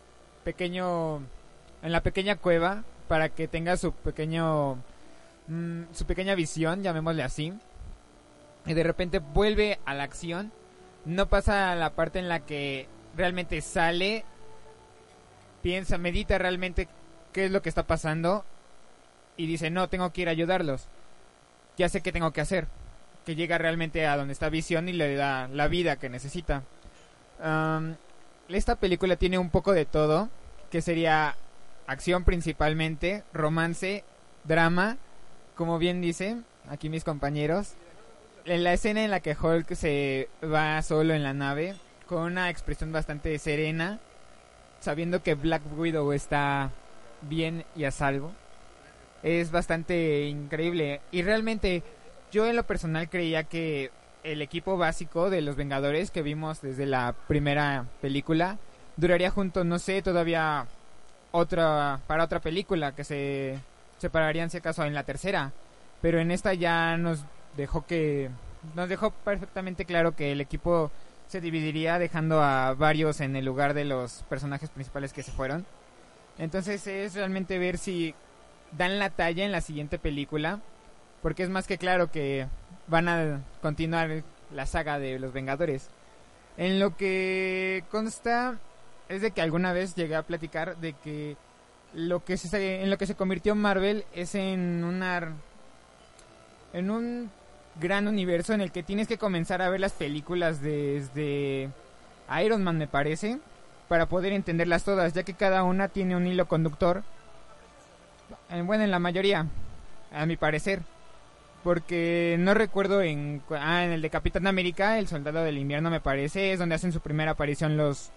[0.44, 1.22] pequeño
[1.82, 4.76] en la pequeña cueva para que tenga su pequeño
[5.48, 7.54] mm, su pequeña visión, llamémosle así.
[8.65, 10.52] Y de repente vuelve a la acción.
[11.06, 14.24] No pasa a la parte en la que realmente sale,
[15.63, 16.88] piensa, medita realmente
[17.34, 18.46] qué es lo que está pasando
[19.38, 20.88] y dice, "No, tengo que ir a ayudarlos.
[21.78, 22.67] Ya sé qué tengo que hacer."
[23.26, 26.64] Que llega realmente a donde está Visión y le da la vida que necesita.
[28.50, 30.30] Esta película tiene un poco de todo,
[30.70, 31.36] que sería
[31.88, 34.04] acción principalmente, romance,
[34.44, 34.98] drama,
[35.56, 37.74] como bien dicen aquí mis compañeros.
[38.46, 41.76] En la escena en la que Hulk se va solo en la nave,
[42.08, 44.00] con una expresión bastante serena,
[44.80, 46.72] sabiendo que Black Widow está
[47.22, 48.32] bien y a salvo,
[49.22, 51.02] es bastante increíble.
[51.12, 51.84] Y realmente,
[52.32, 53.91] yo en lo personal creía que
[54.24, 58.58] el equipo básico de los Vengadores que vimos desde la primera película
[58.98, 60.67] duraría junto, no sé, todavía
[61.32, 63.60] otra para otra película que se
[63.98, 65.52] separarían si acaso en la tercera.
[66.02, 67.24] Pero en esta ya nos
[67.58, 68.30] dejó que
[68.76, 70.91] nos dejó perfectamente claro que el equipo
[71.28, 75.65] se dividiría dejando a varios en el lugar de los personajes principales que se fueron.
[76.38, 78.13] Entonces es realmente ver si
[78.78, 80.60] dan la talla en la siguiente película
[81.22, 82.48] porque es más que claro que
[82.88, 85.90] van a continuar la saga de los Vengadores.
[86.58, 88.60] En lo que consta
[89.10, 91.38] es de que alguna vez llegué a platicar de que
[91.94, 95.34] lo que se en lo que se convirtió Marvel es en una
[96.74, 97.30] en un
[97.80, 101.70] gran universo en el que tienes que comenzar a ver las películas desde
[102.44, 103.40] Iron Man me parece
[103.90, 107.04] para poder entenderlas todas ya que cada una tiene un hilo conductor
[108.50, 109.48] Eh, bueno en la mayoría
[110.14, 110.82] a mi parecer
[111.63, 116.02] porque no recuerdo en ah, en el de Capitán América, el Soldado del Invierno me
[116.02, 118.12] parece, es donde hacen su primera aparición los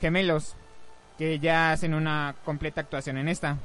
[0.00, 0.56] gemelos,
[1.16, 3.58] que ya hacen una completa actuación en esta.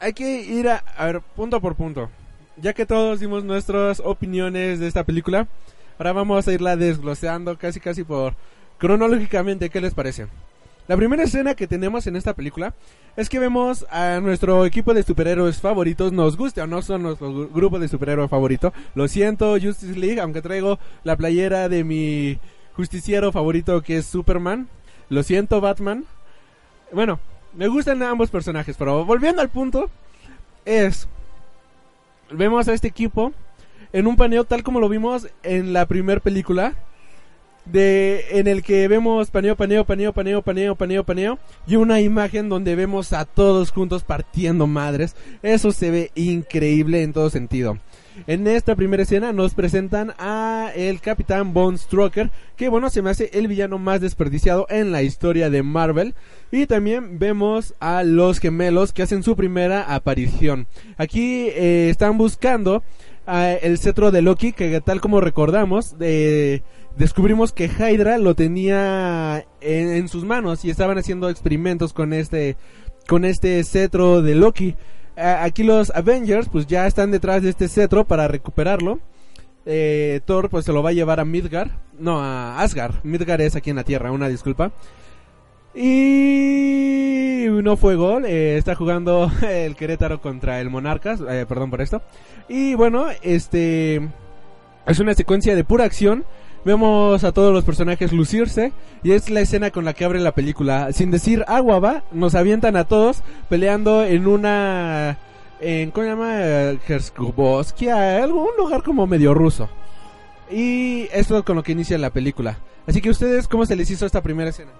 [0.00, 2.08] Hay que ir a, a ver, punto por punto.
[2.56, 5.46] Ya que todos dimos nuestras opiniones de esta película,
[5.98, 8.34] ahora vamos a irla desglosando casi casi por
[8.78, 10.26] cronológicamente, ¿qué les parece?
[10.88, 12.74] La primera escena que tenemos en esta película
[13.16, 17.30] es que vemos a nuestro equipo de superhéroes favoritos, nos guste o no son nuestro
[17.30, 18.72] gru- grupo de superhéroes favorito.
[18.94, 22.38] Lo siento, Justice League, aunque traigo la playera de mi
[22.74, 24.66] justiciero favorito que es Superman.
[25.10, 26.04] Lo siento, Batman.
[26.92, 27.20] Bueno,
[27.54, 29.90] me gustan ambos personajes, pero volviendo al punto,
[30.64, 31.06] es.
[32.30, 33.32] Vemos a este equipo
[33.92, 36.74] en un paneo tal como lo vimos en la primera película.
[37.70, 41.38] De, en el que vemos paneo, paneo, paneo, paneo, paneo, paneo, paneo.
[41.66, 45.14] Y una imagen donde vemos a todos juntos partiendo madres.
[45.42, 47.78] Eso se ve increíble en todo sentido.
[48.26, 53.10] En esta primera escena nos presentan a el Capitán Von Strucker, que bueno, se me
[53.10, 56.14] hace el villano más desperdiciado en la historia de Marvel.
[56.50, 60.66] Y también vemos a los gemelos que hacen su primera aparición.
[60.96, 62.82] Aquí eh, están buscando
[63.26, 66.62] ah, el cetro de Loki, que tal como recordamos, eh,
[66.98, 72.56] descubrimos que Hydra lo tenía en, sus manos y estaban haciendo experimentos con este,
[73.06, 74.76] con este cetro de Loki.
[75.16, 78.98] Aquí los Avengers pues ya están detrás de este cetro para recuperarlo.
[79.64, 82.96] Eh, Thor pues se lo va a llevar a Midgar, no a Asgard.
[83.04, 84.72] Midgar es aquí en la Tierra, una disculpa.
[85.74, 91.80] Y no fue gol, eh, está jugando el Querétaro contra el Monarcas, eh, perdón por
[91.80, 92.02] esto.
[92.48, 94.08] Y bueno, este
[94.86, 96.24] es una secuencia de pura acción.
[96.68, 100.34] Vemos a todos los personajes lucirse y es la escena con la que abre la
[100.34, 100.92] película.
[100.92, 105.16] Sin decir agua va, nos avientan a todos peleando en una
[105.60, 106.34] en ¿cómo se llama?
[106.86, 109.70] Herskuboskia, algún lugar como medio ruso.
[110.50, 112.58] Y esto es con lo que inicia la película.
[112.86, 114.72] Así que ustedes cómo se les hizo esta primera escena?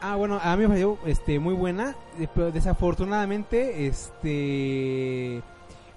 [0.00, 5.42] Ah, bueno, a mí me pareció este, muy buena, eh, pero desafortunadamente este,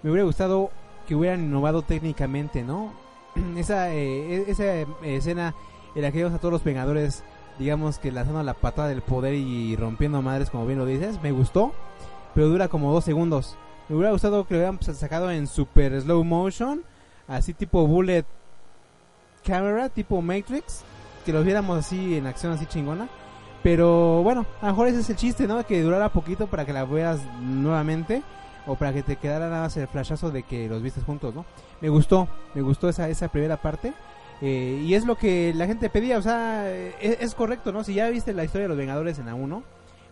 [0.04, 0.70] me hubiera gustado
[1.08, 3.01] que hubieran innovado técnicamente, ¿no?
[3.58, 5.54] esa, eh, e- esa eh, escena
[5.96, 7.24] en la que vemos a todos los Vengadores,
[7.60, 11.32] digamos que lanzando la patada del poder y rompiendo madres, como bien lo dices, me
[11.32, 11.74] gustó,
[12.34, 13.58] pero dura como dos segundos.
[13.90, 16.82] Me hubiera gustado que lo hubieran sacado en super slow motion,
[17.28, 18.26] así tipo bullet
[19.44, 20.84] camera, tipo Matrix,
[21.26, 23.10] que los viéramos así en acción así chingona.
[23.64, 25.64] Pero bueno, a lo mejor ese es el chiste, ¿no?
[25.66, 28.24] Que durara poquito para que la veas nuevamente.
[28.68, 31.46] O para que te quedara nada más el flashazo de que los vistes juntos, ¿no?
[31.82, 33.94] Me gustó, me gustó esa, esa primera parte.
[34.42, 37.84] eh, y es lo que la gente pedía, o sea, eh, es, es correcto, ¿no?
[37.84, 39.64] Si ya viste la historia de los Vengadores en la 1,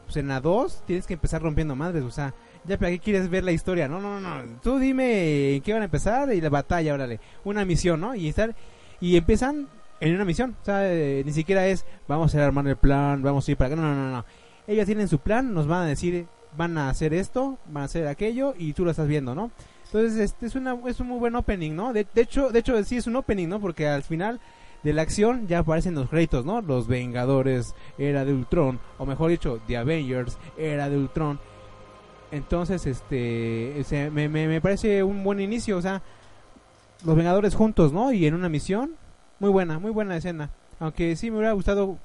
[0.05, 2.34] pues en la 2 tienes que empezar rompiendo madres, o sea,
[2.65, 4.60] ya para qué quieres ver la historia, no, no, no, no.
[4.62, 8.15] Tú dime en qué van a empezar y la batalla, órale, una misión, ¿no?
[8.15, 8.55] Y estar
[9.01, 9.67] y empiezan
[9.99, 13.47] en una misión, o sea, eh, ni siquiera es vamos a armar el plan, vamos
[13.47, 14.25] a ir para acá, no, no, no, no.
[14.67, 18.08] Ellos tienen su plan, nos van a decir, van a hacer esto, van a hacer
[18.08, 19.51] aquello y tú lo estás viendo, ¿no?
[19.91, 21.93] Entonces, este es una es un muy buen opening, ¿no?
[21.93, 23.60] De, de hecho, de hecho sí es un opening, ¿no?
[23.60, 24.39] Porque al final
[24.84, 26.62] de la acción ya aparecen los créditos, ¿no?
[26.62, 31.39] Los Vengadores, era de Ultron, o mejor dicho, The Avengers, era de Ultron.
[32.32, 36.02] Entonces, este, se- me, me, me parece un buen inicio, o sea,
[37.06, 38.12] los Vengadores juntos, ¿no?
[38.12, 38.91] Y en una misión,
[39.39, 40.49] muy buena, muy buena escena.
[40.80, 41.97] Aunque sí me hubiera gustado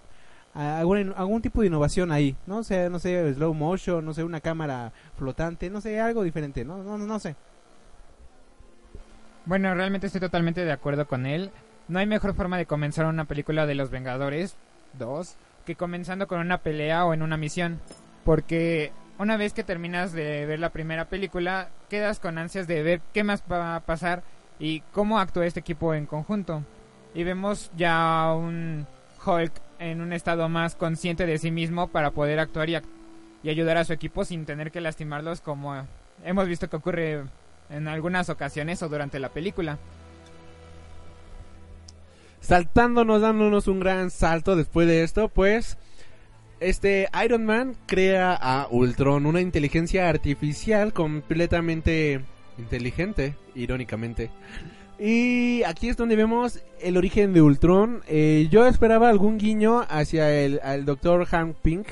[0.55, 2.59] algún, algún tipo de innovación ahí, ¿no?
[2.59, 6.65] O sea, no sé, slow motion, no sé, una cámara flotante, no sé, algo diferente,
[6.65, 7.37] no, no, no sé.
[9.47, 11.51] Bueno, realmente estoy totalmente de acuerdo con él.
[11.87, 14.57] No hay mejor forma de comenzar una película de los Vengadores
[14.99, 17.79] 2 que comenzando con una pelea o en una misión.
[18.25, 23.01] Porque una vez que terminas de ver la primera película, quedas con ansias de ver
[23.13, 24.23] qué más va a pasar
[24.59, 26.63] y cómo actúa este equipo en conjunto.
[27.15, 28.87] Y vemos ya un
[29.27, 32.79] Hulk en un estado más consciente de sí mismo para poder actuar y,
[33.43, 35.87] y ayudar a su equipo sin tener que lastimarlos como
[36.25, 37.25] hemos visto que ocurre
[37.71, 39.79] en algunas ocasiones o durante la película.
[42.41, 45.79] saltándonos, dándonos un gran salto después de esto, pues
[46.61, 52.21] este Iron Man crea a Ultron, una inteligencia artificial completamente
[52.59, 54.31] inteligente, irónicamente.
[54.99, 58.03] Y aquí es donde vemos el origen de Ultron.
[58.07, 61.27] Eh, yo esperaba algún guiño hacia el al Dr.
[61.27, 61.89] Hank Pink.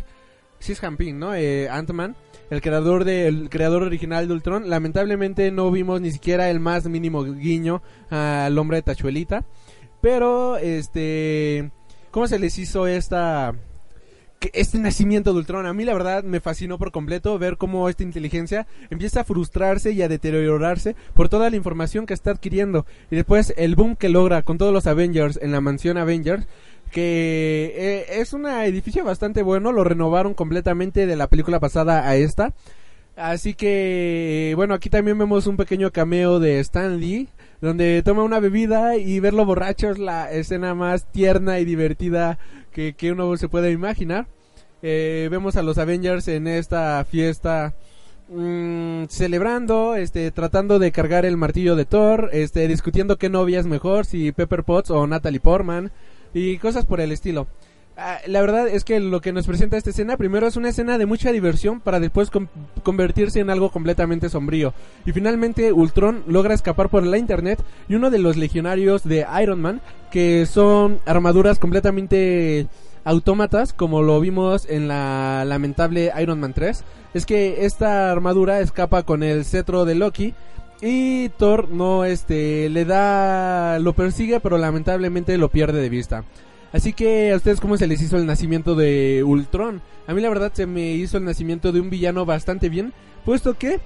[0.60, 1.34] Sí es Hank Pink, ¿no?
[1.34, 2.14] Eh, Ant-Man,
[2.52, 4.68] el creador de, el creador original de Ultron.
[4.68, 9.46] Lamentablemente no vimos ni siquiera el más mínimo guiño al hombre de Tachuelita.
[10.02, 11.70] Pero, este,
[12.10, 13.54] ¿cómo se les hizo esta
[14.52, 15.66] este nacimiento de Ultron.
[15.66, 19.92] A mí la verdad me fascinó por completo ver cómo esta inteligencia empieza a frustrarse
[19.92, 22.86] y a deteriorarse por toda la información que está adquiriendo.
[23.10, 26.46] Y después el boom que logra con todos los Avengers en la mansión Avengers
[26.92, 32.14] que eh, es un edificio bastante bueno, lo renovaron completamente de la película pasada a
[32.14, 32.52] esta.
[33.16, 37.28] Así que, bueno, aquí también vemos un pequeño cameo de Stan Lee,
[37.60, 42.38] donde toma una bebida y verlo borracho es la escena más tierna y divertida
[42.70, 44.26] que, que uno se puede imaginar.
[44.82, 47.74] Eh, vemos a los Avengers en esta fiesta
[48.28, 53.66] mm, celebrando, este, tratando de cargar el martillo de Thor, este, discutiendo qué novia es
[53.66, 55.92] mejor, si Pepper Potts o Natalie Portman
[56.34, 57.46] y cosas por el estilo.
[57.96, 60.96] Ah, la verdad es que lo que nos presenta esta escena primero es una escena
[60.96, 62.30] de mucha diversión para después
[62.82, 64.72] convertirse en algo completamente sombrío.
[65.04, 69.60] Y finalmente Ultron logra escapar por la internet y uno de los legionarios de Iron
[69.60, 72.66] Man, que son armaduras completamente
[73.04, 79.02] autómatas, como lo vimos en la lamentable Iron Man 3, es que esta armadura escapa
[79.02, 80.34] con el cetro de Loki
[80.82, 86.24] y Thor no este le da lo persigue, pero lamentablemente lo pierde de vista.
[86.72, 89.80] Así que a ustedes cómo se les hizo el nacimiento de Ultron?
[90.06, 92.92] A mí la verdad se me hizo el nacimiento de un villano bastante bien,
[93.24, 93.78] puesto que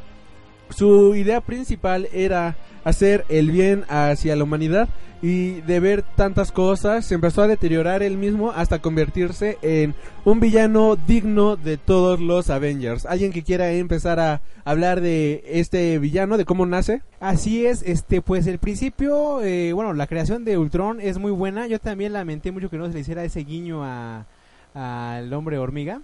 [0.71, 4.89] su idea principal era hacer el bien hacia la humanidad
[5.23, 9.95] y de ver tantas cosas se empezó a deteriorar él mismo hasta convertirse en
[10.25, 13.07] un villano digno de todos los Avengers.
[13.07, 17.03] ¿Alguien que quiera empezar a hablar de este villano, de cómo nace?
[17.19, 21.67] Así es, este, pues el principio, eh, bueno, la creación de Ultron es muy buena.
[21.67, 24.27] Yo también lamenté mucho que no se le hiciera ese guiño a
[24.77, 26.03] al hombre hormiga.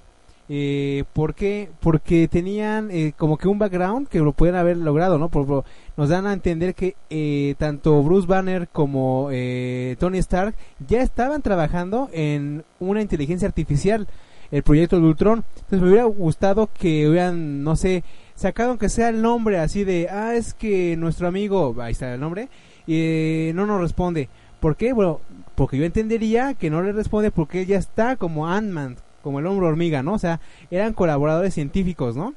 [0.54, 1.70] Eh, ¿Por qué?
[1.80, 5.30] Porque tenían eh, como que un background que lo pueden haber logrado, ¿no?
[5.30, 5.64] Por, por-
[5.96, 10.54] nos dan a entender que eh, tanto Bruce Banner como eh, Tony Stark
[10.86, 14.06] ya estaban trabajando en una inteligencia artificial,
[14.50, 15.42] el proyecto de Ultron.
[15.54, 20.08] Entonces me hubiera gustado que hubieran, no sé, sacado aunque sea el nombre así de,
[20.10, 22.50] ah, es que nuestro amigo, ahí está el nombre,
[22.86, 24.28] eh, no nos responde.
[24.60, 24.92] ¿Por qué?
[24.92, 25.20] Bueno,
[25.54, 29.46] porque yo entendería que no le responde porque él ya está como Ant-Man, como el
[29.46, 30.14] hombre hormiga, ¿no?
[30.14, 32.34] O sea, eran colaboradores científicos, ¿no?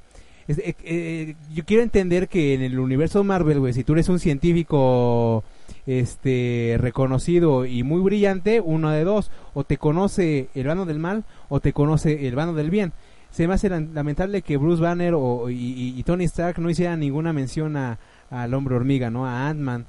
[0.48, 4.20] Eh, eh, yo quiero entender que en el universo Marvel, güey, si tú eres un
[4.20, 5.44] científico
[5.88, 11.24] este reconocido y muy brillante, uno de dos, o te conoce el bando del mal
[11.50, 12.94] o te conoce el bando del bien.
[13.32, 17.34] Se me hace la- lamentable que Bruce Banner o, y Tony Stark no hicieran ninguna
[17.34, 17.98] mención a
[18.32, 19.28] al hombre hormiga, ¿no?
[19.28, 19.86] A Ant-Man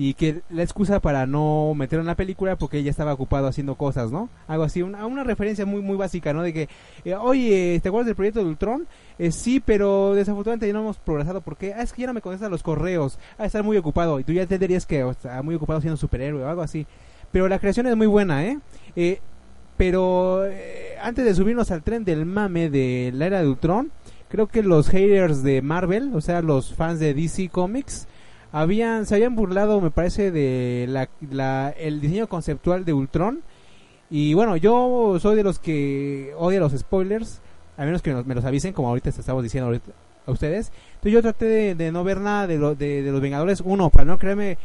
[0.00, 3.74] y que la excusa para no meterlo en la película porque ella estaba ocupado haciendo
[3.74, 4.28] cosas, ¿no?
[4.46, 6.44] Algo así, una, una referencia muy muy básica, ¿no?
[6.44, 6.68] De que,
[7.04, 8.86] eh, oye, ¿te acuerdas del proyecto de Ultron?
[9.18, 12.20] Eh, sí, pero desafortunadamente ya no hemos progresado porque, ah, es que ya no me
[12.20, 15.56] contestan los correos, ah, estar muy ocupado, y tú ya entenderías que o está muy
[15.56, 16.86] ocupado siendo superhéroe o algo así.
[17.32, 18.60] Pero la creación es muy buena, ¿eh?
[18.94, 19.20] eh
[19.76, 23.90] pero eh, antes de subirnos al tren del mame de la era de Ultron,
[24.28, 28.06] creo que los haters de Marvel, o sea, los fans de DC Comics,
[28.52, 33.42] habían se habían burlado, me parece, de la, la- el diseño conceptual de Ultron.
[34.10, 37.40] Y bueno, yo soy de los que odia los spoilers,
[37.76, 39.92] a menos que me los avisen, como ahorita estamos diciendo ahorita
[40.26, 40.72] a ustedes.
[40.94, 44.18] Entonces yo traté de, no ver nada de, lo- de, los Vengadores, uno, para no
[44.18, 44.56] crearme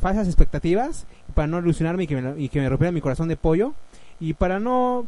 [0.00, 2.04] falsas expectativas, para no ilusionarme
[2.36, 3.74] y que me rompiera mi corazón de pollo,
[4.18, 5.06] y para no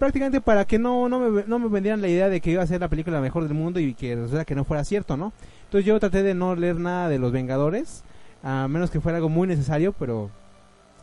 [0.00, 2.66] prácticamente para que no, no, me, no me vendieran la idea de que iba a
[2.66, 5.34] ser la película la mejor del mundo y que resulta que no fuera cierto, ¿no?
[5.64, 8.02] Entonces yo traté de no leer nada de los Vengadores,
[8.42, 10.30] a menos que fuera algo muy necesario, pero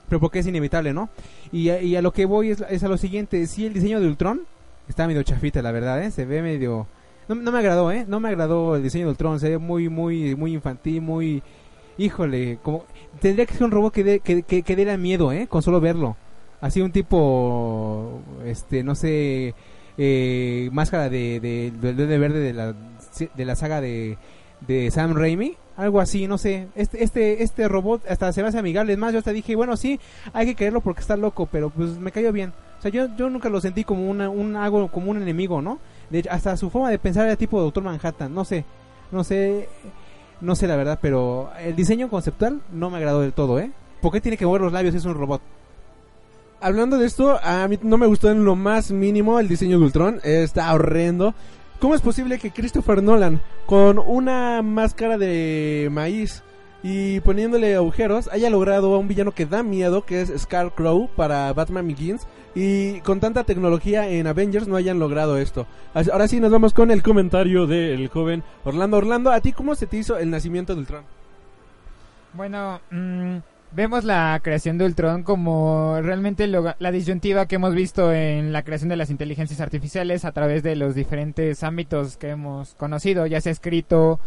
[0.10, 1.10] pero porque es inevitable, ¿no?
[1.52, 4.00] Y a, y a lo que voy es, es a lo siguiente, sí el diseño
[4.00, 4.42] de Ultron
[4.90, 6.10] está medio chafita, la verdad, ¿eh?
[6.10, 6.88] Se ve medio...
[7.28, 8.04] No, no me agradó, ¿eh?
[8.08, 11.44] No me agradó el diseño de Ultron, se ve muy, muy, muy infantil, muy...
[12.00, 12.86] Híjole, como...
[13.20, 15.46] Tendría que ser un robot que dé que, que, miedo, ¿eh?
[15.48, 16.16] Con solo verlo.
[16.60, 19.54] Así un tipo, este, no sé,
[19.98, 22.74] eh, máscara de, verde de la,
[23.36, 24.18] de la saga de,
[24.62, 26.68] de Sam Raimi, algo así, no sé.
[26.76, 28.94] Este, este, este robot hasta se me hace amigable.
[28.94, 30.00] Es más, yo hasta dije, bueno, sí,
[30.34, 32.54] hay que quererlo porque está loco, pero pues me cayó bien.
[32.80, 35.80] O sea, yo, yo nunca lo sentí como una, un, algo, como un enemigo, ¿no?
[36.10, 38.66] De hasta su forma de pensar era tipo Doctor Manhattan, no sé,
[39.12, 39.68] no sé,
[40.42, 43.72] no sé la verdad, pero el diseño conceptual no me agradó del todo, ¿eh?
[44.02, 44.96] ¿Por qué tiene que mover los labios?
[44.96, 45.42] Es un robot.
[46.60, 49.86] Hablando de esto, a mí no me gustó en lo más mínimo el diseño de
[49.86, 50.20] Ultron.
[50.24, 51.36] Está horrendo.
[51.80, 56.42] ¿Cómo es posible que Christopher Nolan, con una máscara de maíz
[56.82, 61.54] y poniéndole agujeros, haya logrado a un villano que da miedo, que es Scarecrow para
[61.54, 65.68] Batman Begins, y con tanta tecnología en Avengers no hayan logrado esto?
[65.94, 68.98] Ahora sí, nos vamos con el comentario del joven Orlando.
[68.98, 71.04] Orlando, ¿a ti cómo se te hizo el nacimiento de Ultron?
[72.34, 73.38] Bueno, mm,
[73.78, 78.90] vemos la creación de Ultron como realmente la disyuntiva que hemos visto en la creación
[78.90, 83.52] de las inteligencias artificiales a través de los diferentes ámbitos que hemos conocido, ya sea
[83.52, 84.20] escrito,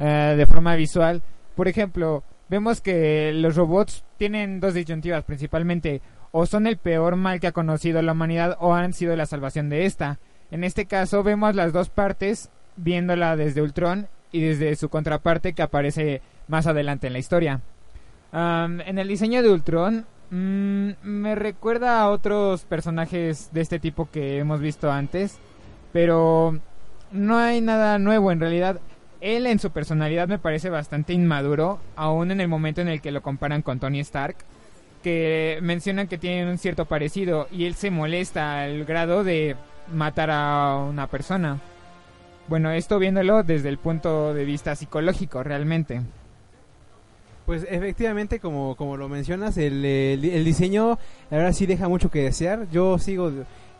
[0.00, 1.22] eh, de forma visual.
[1.54, 6.02] Por ejemplo, vemos que los robots tienen dos disyuntivas principalmente,
[6.32, 9.68] o son el peor mal que ha conocido la humanidad o han sido la salvación
[9.68, 10.18] de esta.
[10.50, 15.62] En este caso vemos las dos partes viéndola desde Ultron y desde su contraparte que
[15.62, 17.60] aparece más adelante en la historia.
[18.36, 24.10] Am, en el diseño de Ultron mm, me recuerda a otros personajes de este tipo
[24.12, 25.38] que hemos visto antes,
[25.90, 26.60] pero
[27.12, 28.78] no hay nada nuevo en realidad.
[29.22, 33.10] Él en su personalidad me parece bastante inmaduro, aún en el momento en el que
[33.10, 34.36] lo comparan con Tony Stark,
[35.02, 39.56] que mencionan que tienen un cierto parecido y él se molesta al grado de
[39.90, 41.58] matar a una persona.
[42.48, 46.02] Bueno, esto viéndolo desde el punto de vista psicológico realmente.
[47.46, 50.98] Pues efectivamente, como, como lo mencionas, el, el, diseño,
[51.30, 52.68] la verdad sí deja mucho que desear.
[52.72, 53.30] Yo sigo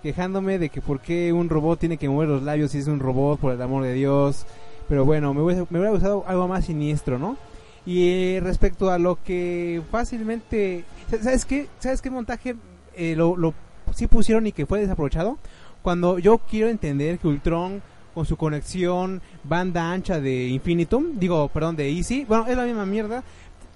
[0.05, 3.01] quejándome de que por qué un robot tiene que mover los labios si es un
[3.01, 4.47] robot, por el amor de Dios.
[4.89, 7.37] Pero bueno, me hubiera, me hubiera gustado algo más siniestro, ¿no?
[7.85, 10.85] Y eh, respecto a lo que fácilmente...
[11.21, 11.67] ¿Sabes qué?
[11.81, 12.55] ¿Sabes qué montaje
[12.95, 13.53] eh, lo, lo
[13.95, 15.39] sí pusieron y que fue desaprovechado?
[15.83, 17.83] Cuando yo quiero entender que Ultron
[18.17, 22.87] con su conexión banda ancha de Infinitum, digo, perdón, de Easy, bueno, es la misma
[22.87, 23.23] mierda.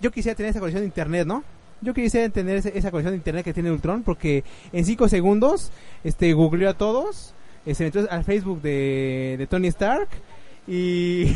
[0.00, 1.44] Yo quisiera tener esa conexión de internet, ¿no?
[1.82, 5.72] Yo quisiera tener esa conexión de internet que tiene Ultron porque en 5 segundos
[6.04, 7.34] este googleó a todos,
[7.70, 10.08] se metió al Facebook de, Tony Stark
[10.66, 11.34] y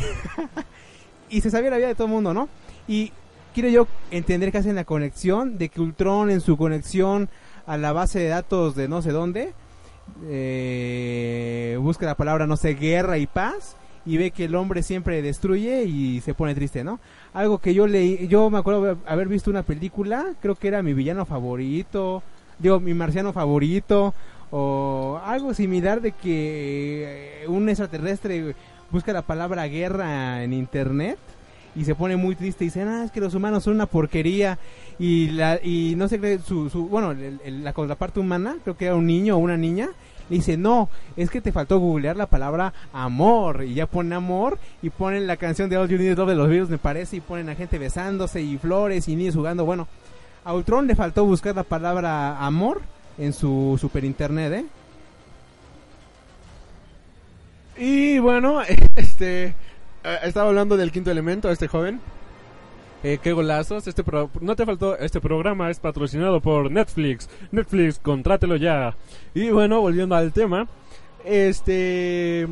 [1.29, 2.47] y se sabía la vida de todo el mundo, ¿no?
[2.87, 3.11] Y
[3.53, 7.29] quiero yo entender que hacen la conexión de que Ultron en su conexión
[7.65, 9.53] a la base de datos de no sé dónde
[10.27, 13.75] eh, busca la palabra no sé guerra y paz
[14.05, 16.99] y ve que el hombre siempre destruye y se pone triste, ¿no?
[17.33, 20.93] Algo que yo leí, yo me acuerdo haber- visto una película, creo que era mi
[20.93, 22.21] villano favorito,
[22.59, 24.13] digo, mi marciano favorito,
[24.51, 28.55] o algo similar de que eh, un extraterrestre
[28.91, 31.17] busca la palabra guerra en internet
[31.75, 34.57] y se pone muy triste y dice, ah, es que los humanos son una porquería
[34.99, 38.77] y la y no sé qué, su, su bueno, el- el- la contraparte humana, creo
[38.77, 39.89] que era un niño o una niña,
[40.29, 44.57] le dice, no, es que te faltó googlear la palabra amor y ya pone amor
[44.81, 47.21] y ponen la canción de All You Need Love de los virus me parece y
[47.21, 49.87] ponen a gente besándose y flores y niños jugando, bueno,
[50.43, 52.81] a Ultron le faltó buscar la palabra amor
[53.17, 54.65] en su super internet, ¿eh?
[57.77, 58.61] Y bueno,
[58.95, 59.55] este
[60.03, 61.99] eh, estaba hablando del quinto elemento, este joven.
[63.07, 63.85] Eh, qué golazos.
[63.87, 64.97] Este pro- no te faltó.
[64.97, 67.29] Este programa es patrocinado por Netflix.
[67.51, 68.95] Netflix, contrátelo ya.
[69.35, 70.67] Y bueno, volviendo al tema.
[71.23, 72.47] Este.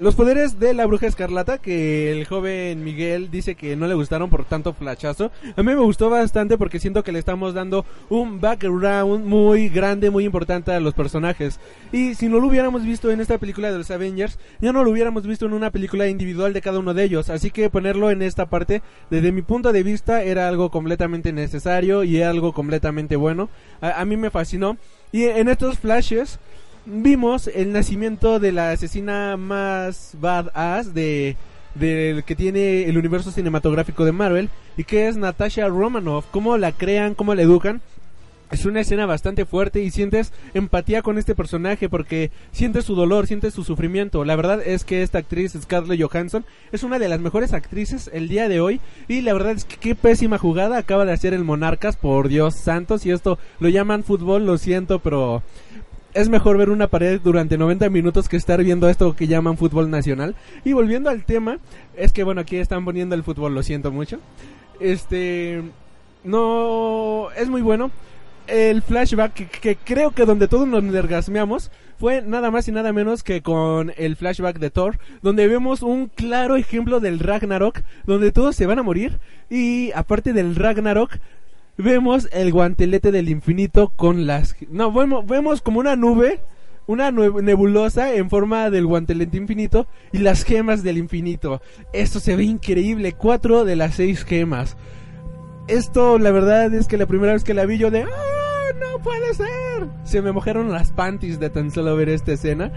[0.00, 4.30] Los poderes de la bruja escarlata, que el joven Miguel dice que no le gustaron
[4.30, 5.30] por tanto flachazo.
[5.54, 10.08] A mí me gustó bastante porque siento que le estamos dando un background muy grande,
[10.08, 11.60] muy importante a los personajes.
[11.92, 14.90] Y si no lo hubiéramos visto en esta película de los Avengers, ya no lo
[14.90, 17.28] hubiéramos visto en una película individual de cada uno de ellos.
[17.28, 18.80] Así que ponerlo en esta parte,
[19.10, 23.50] desde mi punto de vista, era algo completamente necesario y algo completamente bueno.
[23.82, 24.78] A, a mí me fascinó.
[25.12, 26.38] Y en estos flashes
[26.86, 31.36] vimos el nacimiento de la asesina más badass de
[31.74, 36.72] del que tiene el universo cinematográfico de Marvel y que es Natasha Romanoff, cómo la
[36.72, 37.80] crean, cómo la educan.
[38.50, 43.28] Es una escena bastante fuerte y sientes empatía con este personaje porque sientes su dolor,
[43.28, 44.24] sientes su sufrimiento.
[44.24, 48.26] La verdad es que esta actriz Scarlett Johansson es una de las mejores actrices el
[48.26, 51.44] día de hoy y la verdad es que qué pésima jugada acaba de hacer el
[51.44, 55.44] Monarcas, por Dios santo, si esto lo llaman fútbol, lo siento, pero
[56.14, 59.90] es mejor ver una pared durante 90 minutos que estar viendo esto que llaman fútbol
[59.90, 60.34] nacional.
[60.64, 61.58] Y volviendo al tema,
[61.96, 64.18] es que bueno, aquí están poniendo el fútbol, lo siento mucho.
[64.80, 65.62] Este
[66.24, 67.90] no es muy bueno.
[68.46, 72.92] El flashback que, que creo que donde todos nos nergasmeamos fue nada más y nada
[72.92, 78.32] menos que con el flashback de Thor, donde vemos un claro ejemplo del Ragnarok, donde
[78.32, 79.18] todos se van a morir
[79.50, 81.18] y aparte del Ragnarok
[81.80, 86.40] vemos el guantelete del infinito con las no vemos, vemos como una nube
[86.86, 91.62] una nebulosa en forma del guantelete infinito y las gemas del infinito.
[91.92, 94.76] Esto se ve increíble cuatro de las seis gemas.
[95.68, 99.00] Esto la verdad es que la primera vez que la vi yo de ¡Ah, no
[99.02, 99.60] puede ser
[100.04, 102.72] se me mojaron las panties de tan solo ver esta escena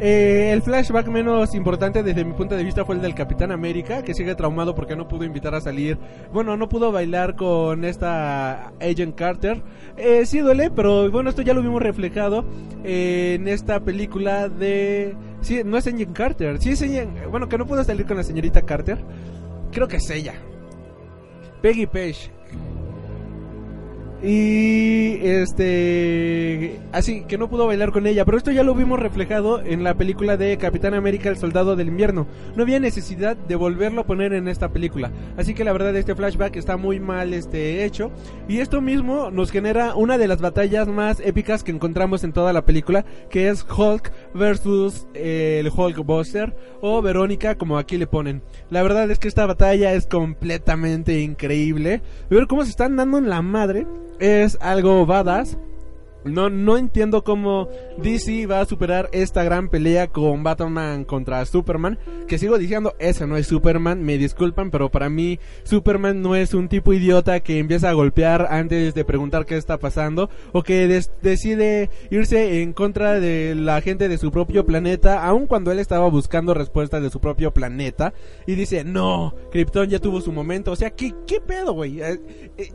[0.00, 4.02] eh, el flashback menos importante desde mi punto de vista fue el del Capitán América,
[4.02, 5.98] que sigue traumado porque no pudo invitar a salir.
[6.32, 9.62] Bueno, no pudo bailar con esta Agent Carter.
[9.96, 12.44] Eh, sí duele, pero bueno, esto ya lo vimos reflejado
[12.84, 15.16] en esta película de...
[15.40, 16.60] Sí, no es Agent Carter.
[16.60, 17.26] Sí es Agent...
[17.30, 18.98] Bueno, que no pudo salir con la señorita Carter.
[19.72, 20.34] Creo que es ella.
[21.60, 22.37] Peggy Page.
[24.22, 26.80] Y este.
[26.90, 28.24] Así que no pudo bailar con ella.
[28.24, 31.88] Pero esto ya lo vimos reflejado en la película de Capitán América, el Soldado del
[31.88, 32.26] Invierno.
[32.56, 35.12] No había necesidad de volverlo a poner en esta película.
[35.36, 38.10] Así que la verdad, este flashback está muy mal este, hecho.
[38.48, 42.52] Y esto mismo nos genera una de las batallas más épicas que encontramos en toda
[42.52, 43.04] la película.
[43.30, 46.56] Que es Hulk versus eh, el Hulkbuster.
[46.80, 48.42] O Verónica, como aquí le ponen.
[48.68, 52.02] La verdad es que esta batalla es completamente increíble.
[52.30, 53.86] Ver cómo se están dando en la madre
[54.18, 55.58] es algo badass.
[56.24, 57.68] No, no entiendo cómo
[58.02, 61.98] DC va a superar esta gran pelea con Batman contra Superman.
[62.26, 66.54] Que sigo diciendo, ese no es Superman, me disculpan, pero para mí Superman no es
[66.54, 70.28] un tipo idiota que empieza a golpear antes de preguntar qué está pasando.
[70.52, 70.86] O que
[71.22, 76.08] decide irse en contra de la gente de su propio planeta, aun cuando él estaba
[76.08, 78.12] buscando respuestas de su propio planeta.
[78.46, 80.72] Y dice, no, Krypton ya tuvo su momento.
[80.72, 82.02] O sea, ¿qué, qué pedo, güey?
[82.02, 82.20] Eh,
[82.58, 82.72] eh,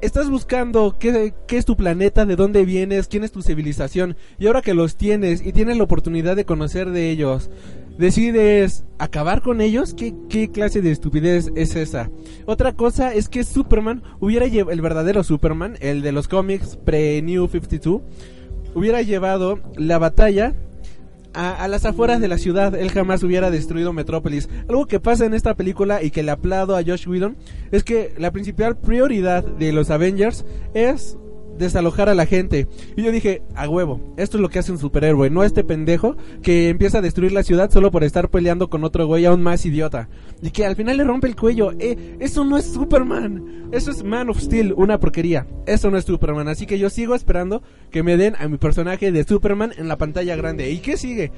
[0.00, 4.16] estás buscando qué, qué es tu planeta, de dónde vienes, quién es tu civilización.
[4.38, 7.50] Y ahora que los tienes y tienes la oportunidad de conocer de ellos,
[7.98, 9.94] decides acabar con ellos.
[9.94, 12.10] ¿Qué, qué clase de estupidez es esa?
[12.44, 17.48] Otra cosa es que Superman hubiera llevado, el verdadero Superman, el de los cómics pre-New
[17.48, 18.02] 52,
[18.74, 20.54] hubiera llevado la batalla
[21.36, 24.48] a, las afueras de la ciudad, él jamás hubiera destruido Metrópolis.
[24.68, 27.36] Algo que pasa en esta película y que le aplaudo a Josh Whedon
[27.70, 31.18] es que la principal prioridad de los Avengers es
[31.58, 32.66] desalojar a la gente.
[32.96, 36.16] Y yo dije, a huevo, esto es lo que hace un superhéroe, no este pendejo
[36.42, 39.64] que empieza a destruir la ciudad solo por estar peleando con otro güey aún más
[39.66, 40.08] idiota.
[40.42, 41.72] Y que al final le rompe el cuello.
[41.78, 43.68] Eh, eso no es Superman.
[43.72, 45.46] Eso es Man of Steel, una porquería.
[45.66, 46.48] Eso no es Superman.
[46.48, 49.98] Así que yo sigo esperando que me den a mi personaje de Superman en la
[49.98, 50.70] pantalla grande.
[50.70, 51.32] ¿Y qué sigue?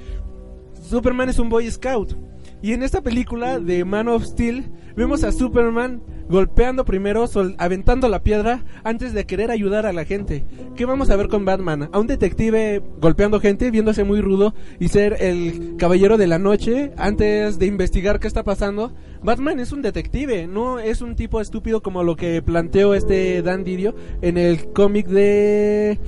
[0.88, 2.16] Superman es un Boy Scout.
[2.60, 4.64] Y en esta película de Man of Steel
[4.96, 10.04] vemos a Superman golpeando primero, sol- aventando la piedra antes de querer ayudar a la
[10.04, 10.44] gente.
[10.76, 11.88] ¿Qué vamos a ver con Batman?
[11.92, 16.92] A un detective golpeando gente, viéndose muy rudo y ser el caballero de la noche
[16.96, 18.92] antes de investigar qué está pasando.
[19.22, 23.62] Batman es un detective, no es un tipo estúpido como lo que planteó este Dan
[23.64, 25.98] Didio en el cómic de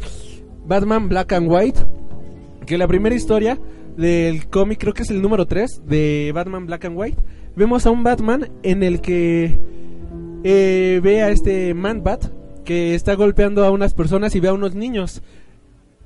[0.66, 1.80] Batman Black and White
[2.66, 3.58] que la primera historia
[4.00, 7.18] del cómic, creo que es el número 3 de Batman Black and White,
[7.54, 9.58] vemos a un Batman en el que
[10.42, 12.24] eh, ve a este Man-Bat
[12.64, 15.22] que está golpeando a unas personas y ve a unos niños.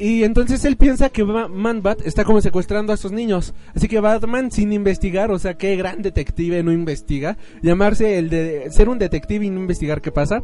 [0.04, 3.54] Y entonces él piensa que Ma- Man-Bat está como secuestrando a esos niños.
[3.74, 8.70] Así que Batman, sin investigar, o sea, qué gran detective no investiga, llamarse el de
[8.70, 10.42] ser un detective y no investigar qué pasa,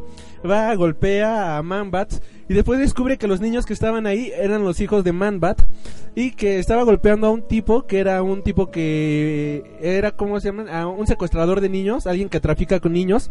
[0.49, 2.11] va, golpea a Man-Bat
[2.49, 5.61] y después descubre que los niños que estaban ahí eran los hijos de Man-Bat
[6.15, 10.47] y que estaba golpeando a un tipo que era un tipo que era, ¿cómo se
[10.51, 10.87] llama?
[10.87, 13.29] Un secuestrador de niños, alguien que trafica con niños.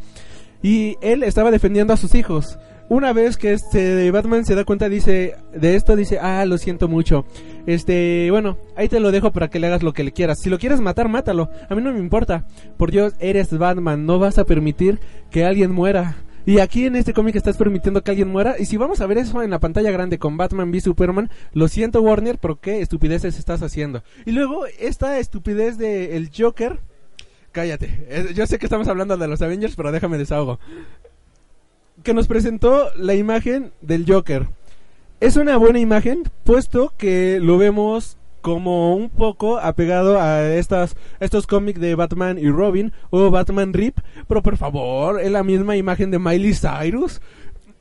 [0.62, 2.59] Y él estaba defendiendo a sus hijos.
[2.91, 6.88] Una vez que este Batman se da cuenta dice de esto dice, "Ah, lo siento
[6.88, 7.24] mucho.
[7.64, 10.41] Este, bueno, ahí te lo dejo para que le hagas lo que le quieras.
[10.43, 11.51] Si lo quieres matar, mátalo.
[11.68, 12.47] A mí no me importa.
[12.76, 14.99] Por Dios, eres Batman, no vas a permitir
[15.30, 16.16] que alguien muera."
[16.47, 18.57] Y aquí en este cómic estás permitiendo que alguien muera.
[18.59, 21.68] Y si vamos a ver eso en la pantalla grande con Batman v Superman, lo
[21.68, 24.03] siento Warner, pero qué estupideces estás haciendo.
[24.26, 26.80] Y luego esta estupidez de el Joker.
[27.53, 28.05] Cállate.
[28.09, 30.59] Eh, Yo sé que estamos hablando de los Avengers, pero déjame desahogo.
[32.03, 34.49] Que nos presentó la imagen del Joker.
[35.21, 41.47] Es una buena imagen, puesto que lo vemos como un poco apegado a estas, estos
[41.47, 43.99] cómics de Batman y Robin o Batman Rip,
[44.29, 47.21] pero por favor, es la misma imagen de Miley Cyrus.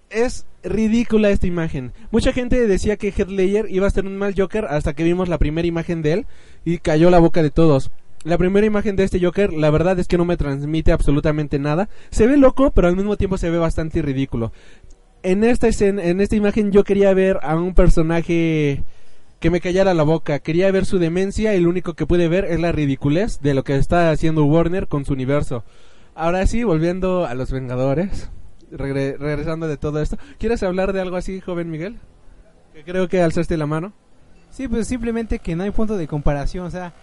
[0.09, 1.93] Es ridícula esta imagen.
[2.11, 5.29] Mucha gente decía que Heath Ledger iba a ser un mal Joker hasta que vimos
[5.29, 6.25] la primera imagen de él
[6.65, 7.91] y cayó la boca de todos.
[8.23, 11.87] La primera imagen de este Joker, la verdad es que no me transmite absolutamente nada.
[12.11, 14.51] Se ve loco, pero al mismo tiempo se ve bastante ridículo.
[15.23, 18.83] En esta en esta imagen yo quería ver a un personaje
[19.39, 20.39] que me callara la boca.
[20.39, 23.63] Quería ver su demencia y lo único que pude ver es la ridiculez de lo
[23.63, 25.63] que está haciendo Warner con su universo.
[26.13, 28.29] Ahora sí, volviendo a los Vengadores,
[28.71, 30.17] regre- regresando de todo esto.
[30.37, 31.97] ¿Quieres hablar de algo así, joven Miguel?
[32.85, 33.93] Creo que alzaste la mano.
[34.51, 36.93] Sí, pues simplemente que no hay punto de comparación, o sea,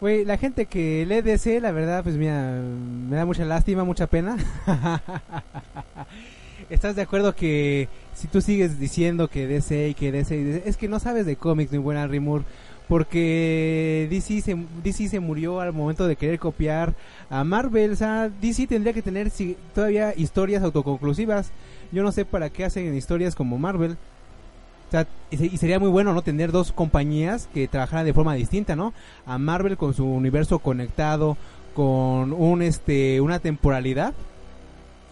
[0.00, 2.60] güey, la gente que lee DC, la verdad, pues mira,
[3.08, 4.36] me da mucha lástima, mucha pena.
[6.70, 10.68] ¿Estás de acuerdo que si tú sigues diciendo que DC y que DC, y DC,
[10.68, 12.44] es que no sabes de cómics, mi buena Rimur,
[12.88, 16.94] porque DC se, DC se murió al momento de querer copiar
[17.30, 21.50] a Marvel, o sea, DC tendría que tener si- todavía historias autoconclusivas.
[21.92, 23.96] Yo no sé para qué hacen historias como Marvel.
[24.88, 26.22] O sea, y, se- y sería muy bueno, ¿no?
[26.22, 28.92] Tener dos compañías que trabajaran de forma distinta, ¿no?
[29.26, 31.36] A Marvel con su universo conectado,
[31.74, 34.14] con un, este, una temporalidad.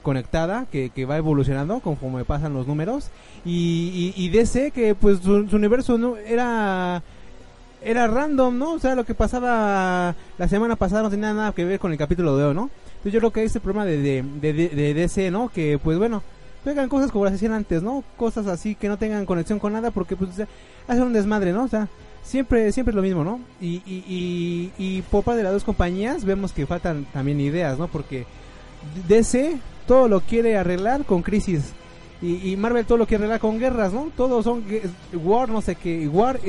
[0.02, 3.08] conectada que, que va evolucionando conforme pasan los números
[3.44, 7.02] y, y, y DC que pues su, universo no era
[7.82, 8.72] era random, ¿no?
[8.72, 11.98] O sea, lo que pasaba la semana pasada no tenía nada que ver con el
[11.98, 12.70] capítulo de hoy, ¿no?
[12.96, 15.48] Entonces yo creo que este problema de, de, de, de- de DC, ¿no?
[15.50, 16.22] Que pues bueno,
[16.64, 18.02] pegan cosas como las hacían antes, ¿no?
[18.16, 20.46] Cosas así que no tengan conexión con nada porque pues o
[20.88, 21.64] hacen un desmadre, ¿no?
[21.64, 21.88] O sea,
[22.22, 23.38] siempre siempre es lo mismo, ¿no?
[23.60, 27.88] Y, y, y, por parte de las dos compañías vemos que faltan también ideas, ¿no?
[27.88, 28.26] Porque
[29.06, 31.72] DC todo lo quiere arreglar con crisis.
[32.22, 34.08] Y, Marvel todo lo quiere arreglar con guerras, ¿no?
[34.16, 34.64] Todos son
[35.12, 36.40] war, no sé qué, war,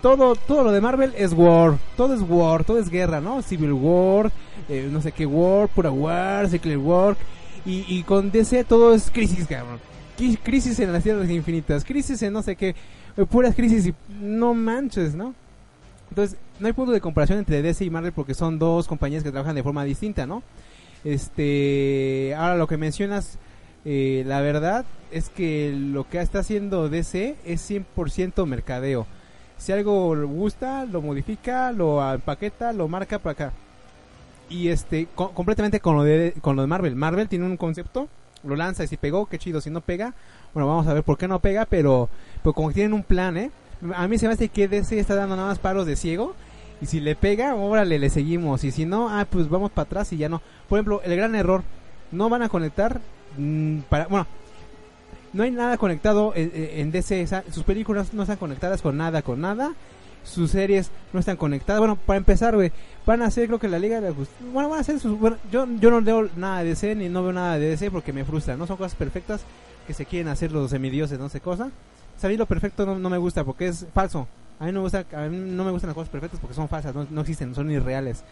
[0.00, 3.42] todo, todo lo de Marvel es war, todo es war, todo es guerra, ¿no?
[3.42, 4.32] Civil War,
[4.68, 7.16] eh, no sé qué war, pura war, Secret War,
[7.64, 9.78] y, con DC todo es crisis, cabrón.
[10.42, 12.74] Crisis en las tierras infinitas, crisis en no sé qué,
[13.16, 15.34] eh, puras crisis y no manches, ¿no?
[16.10, 19.30] Entonces, no hay punto de comparación entre DC y Marvel porque son dos compañías que
[19.30, 20.42] trabajan de forma distinta, ¿no?
[21.04, 23.38] Este, ahora lo que mencionas,
[23.84, 29.06] eh, la verdad es que lo que está haciendo DC es 100% mercadeo.
[29.56, 33.52] Si algo gusta, lo modifica, lo empaqueta, lo marca para acá.
[34.48, 36.94] Y este, co- completamente con lo, de, con lo de Marvel.
[36.96, 38.08] Marvel tiene un concepto,
[38.44, 39.60] lo lanza y si pegó, qué chido.
[39.60, 40.14] Si no pega,
[40.52, 42.08] bueno, vamos a ver por qué no pega, pero,
[42.42, 43.50] pero como que tienen un plan, ¿eh?
[43.96, 46.34] A mí se me hace que DC está dando nada más paros de ciego.
[46.80, 48.64] Y si le pega, órale, le seguimos.
[48.64, 50.42] Y si no, ah, pues vamos para atrás y ya no.
[50.68, 51.62] Por ejemplo, el gran error,
[52.10, 53.00] no van a conectar
[53.38, 54.26] mm, para, bueno,
[55.32, 57.26] no hay nada conectado en, en DC.
[57.50, 59.72] sus películas no están conectadas con nada, con nada.
[60.24, 61.80] Sus series no están conectadas.
[61.80, 62.72] Bueno, para empezar, güey,
[63.04, 64.46] van a hacer, creo que la Liga de la Justicia.
[64.52, 65.18] Bueno, van a hacer sus.
[65.18, 68.12] Bueno, yo, yo no leo nada de DC ni no veo nada de DC porque
[68.12, 68.56] me frustra.
[68.56, 69.42] No son cosas perfectas
[69.86, 71.70] que se quieren hacer los semidioses, no sé cosa.
[72.16, 74.28] Salir lo perfecto no, no me gusta porque es falso.
[74.60, 76.68] A mí, no me gusta, a mí no me gustan las cosas perfectas porque son
[76.68, 78.22] falsas, no, no existen, son irreales.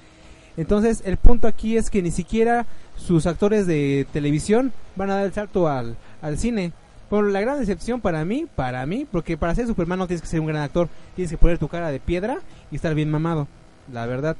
[0.57, 2.67] Entonces, el punto aquí es que ni siquiera
[2.97, 6.73] sus actores de televisión van a dar el salto al, al cine.
[7.11, 10.29] Por la gran decepción para mí, para mí, porque para ser Superman no tienes que
[10.29, 12.39] ser un gran actor, tienes que poner tu cara de piedra
[12.71, 13.49] y estar bien mamado.
[13.93, 14.37] La verdad,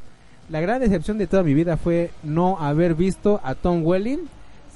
[0.49, 4.21] la gran decepción de toda mi vida fue no haber visto a Tom Welling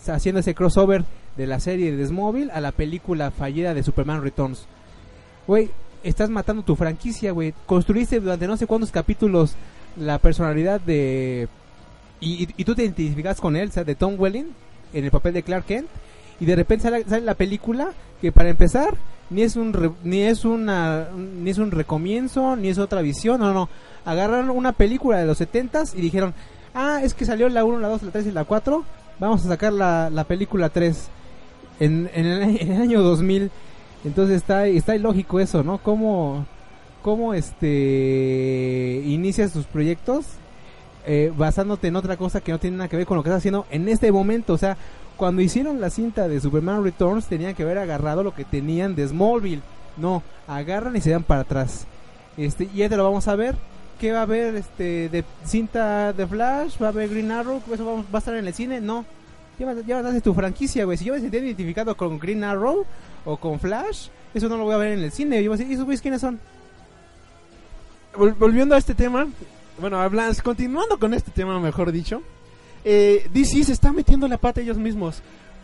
[0.08, 1.04] haciendo ese crossover
[1.36, 4.66] de la serie de Smallville a la película fallida de Superman Returns.
[5.46, 5.70] Güey,
[6.02, 7.54] estás matando tu franquicia, güey.
[7.66, 9.54] Construiste durante no sé cuántos capítulos
[9.96, 11.48] la personalidad de...
[12.20, 14.46] Y, y- y tú te identificas con él, o sea, de Tom Welling,
[14.92, 15.86] en el papel de Clark Kent.
[16.40, 18.94] Y de repente sale, sale la película que para empezar
[19.30, 23.40] ni es un re- ni es una ni es un recomienzo ni es otra visión
[23.40, 23.68] no no
[24.04, 26.34] agarraron una película de los 70s y dijeron
[26.74, 28.84] ah es que salió la 1 la 2 la 3 y la 4
[29.18, 31.08] vamos a sacar la, la película 3
[31.80, 33.50] en, en, el, en el año 2000
[34.04, 36.44] entonces está está ilógico eso no cómo
[37.02, 40.26] cómo este inicias tus proyectos
[41.06, 43.40] eh, basándote en otra cosa que no tiene nada que ver con lo que estás
[43.42, 44.54] haciendo en este momento.
[44.54, 44.78] O sea,
[45.16, 49.06] cuando hicieron la cinta de Superman Returns, tenían que haber agarrado lo que tenían de
[49.06, 49.62] Smallville.
[49.96, 51.86] No, agarran y se dan para atrás.
[52.36, 53.54] Este, y te lo vamos a ver.
[54.00, 56.82] ¿Qué va a haber este, de cinta de Flash?
[56.82, 57.62] ¿Va a haber Green Arrow?
[57.72, 58.80] ¿Eso va, a estar en el cine?
[58.80, 59.04] No.
[59.56, 60.98] Ya vas, a hacer tu franquicia, güey.
[60.98, 62.84] Si yo me sentía identificado con Green Arrow
[63.24, 65.40] o con Flash, eso no lo voy a ver en el cine.
[65.44, 66.40] Yo voy a decir, ¿y esos güeyes quiénes son?
[68.16, 69.28] Vol- volviendo a este tema,
[69.80, 72.20] bueno, hablas, continuando con este tema, mejor dicho,
[72.84, 75.22] eh, DC se está metiendo la pata ellos mismos.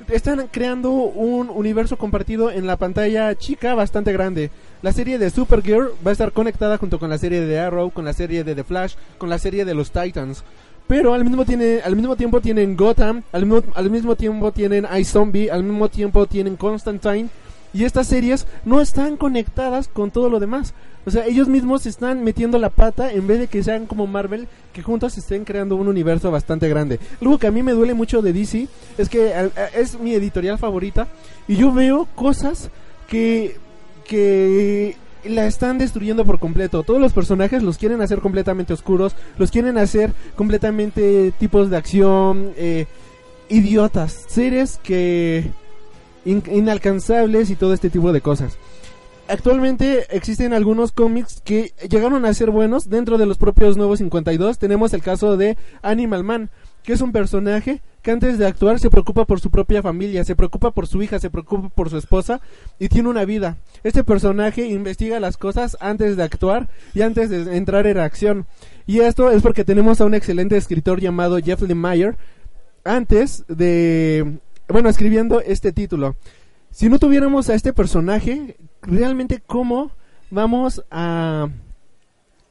[0.08, 4.50] Están creando un universo compartido en la pantalla chica bastante grande.
[4.80, 8.06] La serie de Supergirl va a estar conectada junto con la serie de Arrow, con
[8.06, 10.42] la serie de The Flash, con la serie de los Titans.
[10.86, 14.86] Pero al mismo, tiene, al mismo tiempo tienen Gotham, al mismo, al mismo tiempo tienen
[14.98, 17.28] iZombie, al mismo tiempo tienen Constantine.
[17.72, 20.74] Y estas series no están conectadas con todo lo demás.
[21.06, 24.48] O sea, ellos mismos están metiendo la pata en vez de que sean como Marvel,
[24.72, 27.00] que juntos estén creando un universo bastante grande.
[27.22, 29.32] Algo que a mí me duele mucho de DC es que
[29.74, 31.08] es mi editorial favorita
[31.48, 32.70] y yo veo cosas
[33.08, 33.56] que
[34.06, 36.82] que la están destruyendo por completo.
[36.82, 42.52] Todos los personajes los quieren hacer completamente oscuros, los quieren hacer completamente tipos de acción,
[42.56, 42.86] eh,
[43.48, 45.50] idiotas, seres que
[46.24, 48.56] in- inalcanzables y todo este tipo de cosas.
[49.30, 54.58] Actualmente existen algunos cómics que llegaron a ser buenos dentro de los propios Nuevos 52.
[54.58, 56.50] Tenemos el caso de Animal Man,
[56.82, 60.34] que es un personaje que antes de actuar se preocupa por su propia familia, se
[60.34, 62.40] preocupa por su hija, se preocupa por su esposa
[62.80, 63.58] y tiene una vida.
[63.84, 68.46] Este personaje investiga las cosas antes de actuar y antes de entrar en acción.
[68.84, 72.16] Y esto es porque tenemos a un excelente escritor llamado Jeff Lemire
[72.82, 76.16] antes de, bueno, escribiendo este título.
[76.70, 79.90] Si no tuviéramos a este personaje, realmente cómo
[80.30, 81.48] vamos a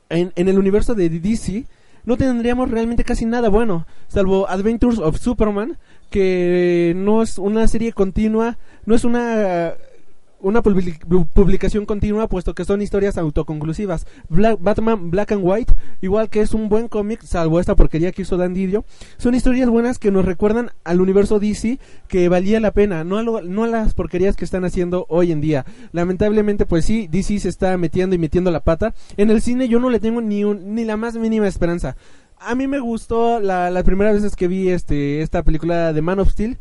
[0.10, 1.66] en, el universo de DC
[2.06, 5.78] no tendríamos realmente casi nada bueno, salvo Adventures of Superman,
[6.10, 9.74] que no es una serie continua, no es una
[10.42, 14.06] una public- publicación continua puesto que son historias autoconclusivas.
[14.30, 18.22] Black- Batman Black and White, igual que es un buen cómic, salvo esta porquería que
[18.22, 18.86] hizo Dan Didio,
[19.18, 23.24] son historias buenas que nos recuerdan al universo DC que valía la pena, no a,
[23.24, 25.66] lo- no a las porquerías que están haciendo hoy en día.
[25.92, 28.94] Lamentablemente, pues sí, DC se está metiendo y metiendo la pata.
[29.18, 31.96] En el cine yo no le tengo ni, un- ni la más mínima esperanza.
[32.40, 36.20] A mí me gustó la, las primeras veces que vi este, esta película de Man
[36.20, 36.58] of Steel.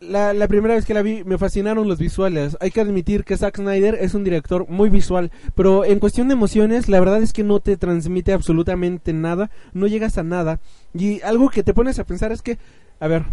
[0.00, 2.56] La, la primera vez que la vi me fascinaron los visuales.
[2.60, 6.32] Hay que admitir que Zack Snyder es un director muy visual, pero en cuestión de
[6.32, 10.58] emociones, la verdad es que no te transmite absolutamente nada, no llegas a nada.
[10.94, 12.56] Y algo que te pones a pensar es que,
[12.98, 13.26] a ver,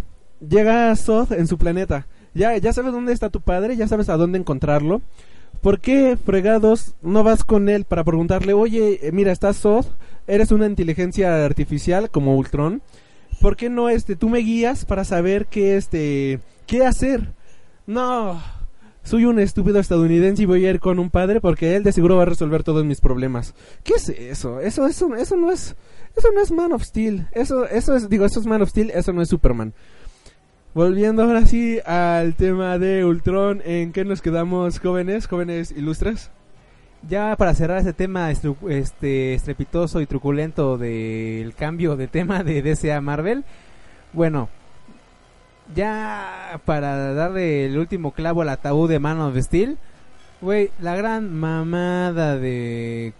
[0.46, 2.06] llega Zod en su planeta.
[2.34, 5.00] Ya, ya sabes dónde está tu padre, ya sabes a dónde encontrarlo.
[5.62, 9.86] ¿Por qué fregados no vas con él para preguntarle, oye, eh, mira, estás Zod,
[10.26, 12.82] eres una inteligencia artificial como Ultron?
[13.40, 17.32] ¿Por qué no este tú me guías para saber qué este qué hacer?
[17.86, 18.40] No,
[19.02, 22.16] soy un estúpido estadounidense y voy a ir con un padre porque él de seguro
[22.16, 23.54] va a resolver todos mis problemas.
[23.82, 24.60] ¿Qué es eso?
[24.60, 25.74] Eso eso eso no es
[26.14, 27.26] eso no es Man of Steel.
[27.32, 29.72] Eso eso es digo, eso es Man of Steel, eso no es Superman.
[30.74, 36.30] Volviendo ahora sí al tema de Ultron, ¿en qué nos quedamos, jóvenes, jóvenes ilustres?
[37.08, 42.92] Ya para cerrar este tema este estrepitoso y truculento del cambio de tema de DC
[42.92, 43.44] a Marvel,
[44.12, 44.50] bueno,
[45.74, 49.78] ya para darle el último clavo al ataúd de Man of Steel,
[50.40, 53.12] güey, la gran mamada de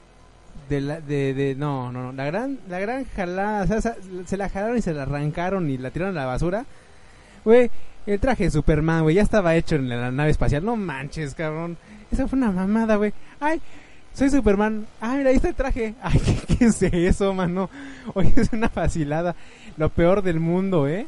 [0.69, 3.97] de, la, de, no, no, no, la gran la gran jalada, o sea,
[4.27, 6.67] se, la jalaron y se la arrancaron y la tiraron a la basura.
[7.45, 7.71] Güey,
[8.07, 10.65] el traje de Superman, güey, ya estaba hecho en la nave espacial.
[10.65, 11.79] No manches, cabrón.
[12.11, 13.13] Esa fue una mamada, güey.
[13.41, 13.61] Ay,
[14.13, 14.87] soy Superman.
[15.01, 15.95] Ay, mira, ahí está el traje.
[16.03, 17.71] Ay, ¿qué, qué es eso, mano?
[18.15, 19.35] Oye, es una vacilada.
[19.77, 21.07] Lo peor del mundo, ¿eh?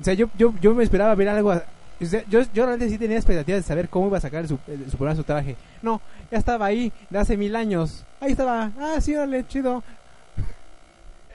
[0.00, 1.54] O sea, yo, yo, yo me esperaba ver algo...
[2.00, 5.16] yo, yo realmente sí tenía expectativas de saber cómo iba a sacar su- el Superman
[5.16, 5.56] su traje.
[5.82, 8.04] No, ya estaba ahí, de hace mil años.
[8.20, 8.72] Ahí estaba.
[8.78, 9.82] Ah, sí, órale, chido.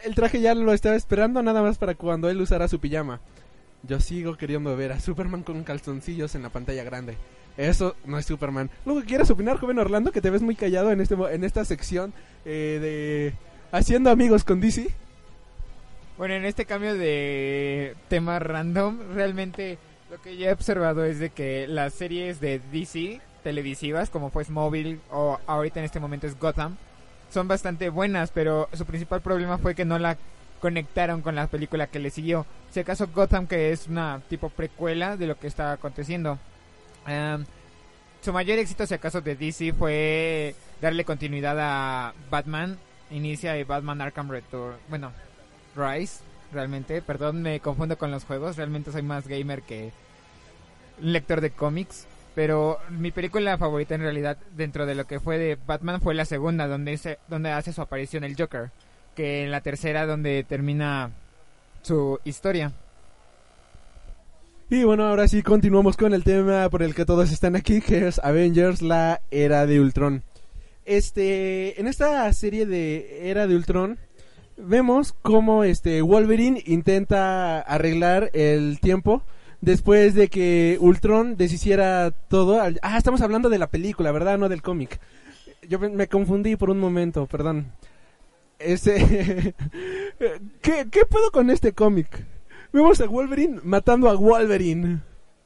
[0.03, 3.19] El traje ya lo estaba esperando nada más para cuando él usara su pijama.
[3.83, 7.17] Yo sigo queriendo ver a Superman con calzoncillos en la pantalla grande.
[7.57, 8.69] Eso no es Superman.
[8.85, 10.11] Luego, ¿quieres opinar, joven Orlando?
[10.11, 12.13] Que te ves muy callado en, este, en esta sección
[12.45, 13.33] eh, de
[13.77, 14.89] Haciendo Amigos con DC.
[16.17, 19.77] Bueno, en este cambio de tema random, realmente
[20.09, 24.43] lo que yo he observado es de que las series de DC televisivas, como fue
[24.43, 26.75] Smallville o ahorita en este momento es Gotham,
[27.31, 30.17] son bastante buenas, pero su principal problema fue que no la
[30.59, 32.47] conectaron con la película que le siguió.
[32.71, 36.39] Si acaso Gotham, que es una tipo precuela de lo que está aconteciendo.
[38.21, 42.79] Su mayor éxito, si acaso, de DC fue darle continuidad a Batman.
[43.11, 44.77] Inicia y Batman Arkham Return.
[44.89, 45.13] Bueno,
[45.77, 46.19] Rise,
[46.51, 47.01] realmente.
[47.01, 48.57] Perdón, me confundo con los juegos.
[48.57, 49.91] Realmente soy más gamer que
[51.01, 52.07] lector de cómics.
[52.35, 56.25] Pero mi película favorita en realidad dentro de lo que fue de Batman fue la
[56.25, 58.69] segunda, donde, donde hace su aparición el Joker.
[59.15, 61.11] Que en la tercera donde termina
[61.81, 62.71] su historia.
[64.69, 68.07] Y bueno, ahora sí continuamos con el tema por el que todos están aquí, que
[68.07, 70.23] es Avengers, la era de Ultron.
[70.83, 73.97] Este, en esta serie de Era de Ultron,
[74.57, 79.23] vemos cómo este Wolverine intenta arreglar el tiempo
[79.61, 82.61] después de que Ultron deshiciera todo.
[82.81, 84.37] Ah, estamos hablando de la película, ¿verdad?
[84.37, 84.99] No del cómic.
[85.67, 87.71] Yo me- confundí por un momento, perdón.
[88.59, 88.95] Este,
[90.61, 92.25] ¿qué, ¿qué puedo con este cómic?
[92.73, 95.01] Vemos a Wolverine matando a Wolverine.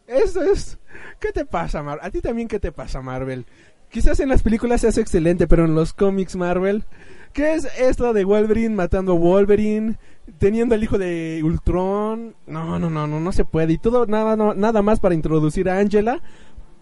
[0.07, 0.77] Eso es.
[1.19, 2.05] ¿Qué te pasa, Marvel?
[2.05, 3.45] A ti también, ¿qué te pasa, Marvel?
[3.89, 6.83] Quizás en las películas se hace excelente, pero en los cómics, Marvel.
[7.33, 9.97] ¿Qué es esto de Wolverine matando a Wolverine?
[10.37, 12.35] Teniendo al hijo de Ultron.
[12.47, 13.73] No, no, no, no, no se puede.
[13.73, 16.21] Y todo, nada, no- nada más para introducir a Angela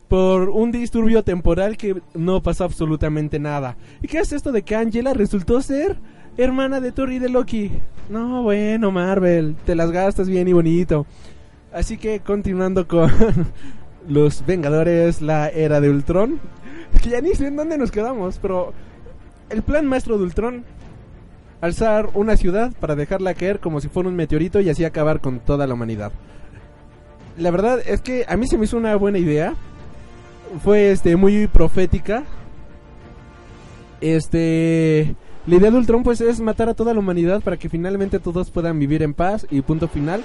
[0.07, 3.77] por un disturbio temporal que no pasó absolutamente nada.
[4.01, 5.97] ¿Y qué es esto de que Angela resultó ser
[6.37, 7.71] hermana de Thor y de Loki?
[8.09, 11.05] No, bueno, Marvel, te las gastas bien y bonito.
[11.71, 13.11] Así que continuando con
[14.07, 16.39] los Vengadores, la era de Ultron.
[17.03, 18.73] Que ya ni sé en dónde nos quedamos, pero
[19.49, 20.63] el plan maestro de Ultron
[21.61, 25.39] alzar una ciudad para dejarla caer como si fuera un meteorito y así acabar con
[25.39, 26.11] toda la humanidad.
[27.37, 29.55] La verdad es que a mí se me hizo una buena idea.
[30.63, 32.23] Fue este muy profética.
[34.01, 38.19] Este la idea de Ultron pues es matar a toda la humanidad para que finalmente
[38.19, 40.21] todos puedan vivir en paz y punto final.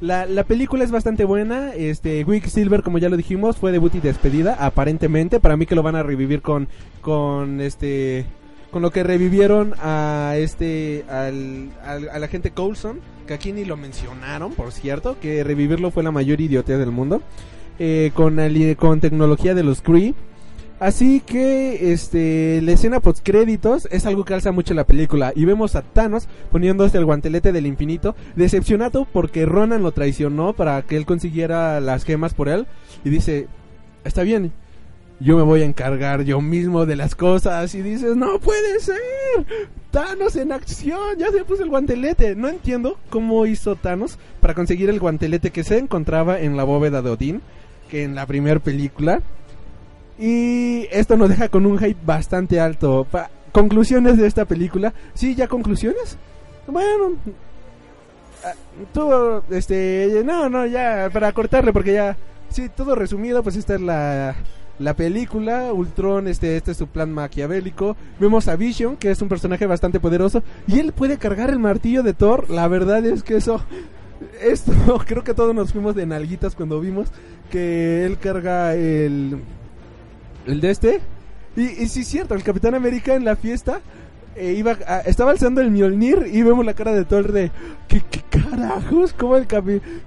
[0.00, 4.00] La, la película es bastante buena, este Silver como ya lo dijimos fue debut y
[4.00, 6.68] despedida aparentemente, para mí que lo van a revivir con
[7.00, 8.26] con este
[8.70, 11.70] con lo que revivieron a este al,
[12.22, 16.78] agente Coulson, que aquí ni lo mencionaron, por cierto, que revivirlo fue la mayor idiotez
[16.78, 17.22] del mundo,
[17.78, 20.14] eh, con, el- con tecnología de los Kree.
[20.80, 25.44] Así que este la escena post créditos es algo que alza mucho la película y
[25.44, 30.96] vemos a Thanos poniéndose el guantelete del infinito, decepcionado porque Ronan lo traicionó para que
[30.96, 32.68] él consiguiera las gemas por él
[33.04, 33.48] y dice,
[34.04, 34.52] "Está bien,
[35.20, 38.96] yo me voy a encargar yo mismo de las cosas." Y dices, "No puede ser.
[39.90, 44.90] Thanos en acción, ya se puso el guantelete." No entiendo cómo hizo Thanos para conseguir
[44.90, 47.42] el guantelete que se encontraba en la bóveda de Odín,
[47.90, 49.20] que en la primera película
[50.18, 53.06] y esto nos deja con un hype bastante alto.
[53.10, 54.92] Pa- conclusiones de esta película.
[55.14, 56.18] Sí, ya conclusiones.
[56.66, 57.14] Bueno,
[58.44, 58.52] ah,
[58.92, 62.16] todo, este, no, no, ya, para cortarle, porque ya,
[62.50, 64.34] sí, todo resumido, pues esta es la,
[64.78, 65.72] la película.
[65.72, 67.96] Ultron, este, este es su plan maquiavélico.
[68.20, 72.02] Vemos a Vision, que es un personaje bastante poderoso, y él puede cargar el martillo
[72.02, 72.50] de Thor.
[72.50, 73.60] La verdad es que eso,
[74.42, 74.72] esto,
[75.06, 77.08] creo que todos nos fuimos de nalguitas cuando vimos
[77.50, 79.42] que él carga el
[80.46, 81.00] el de este.
[81.56, 83.80] Y, y sí cierto, el Capitán América en la fiesta
[84.38, 87.50] eh, iba a- estaba alzando el Mjolnir y vemos la cara de Thor de
[87.88, 89.12] ¿qué, qué carajos?
[89.12, 89.46] ¿Cómo, el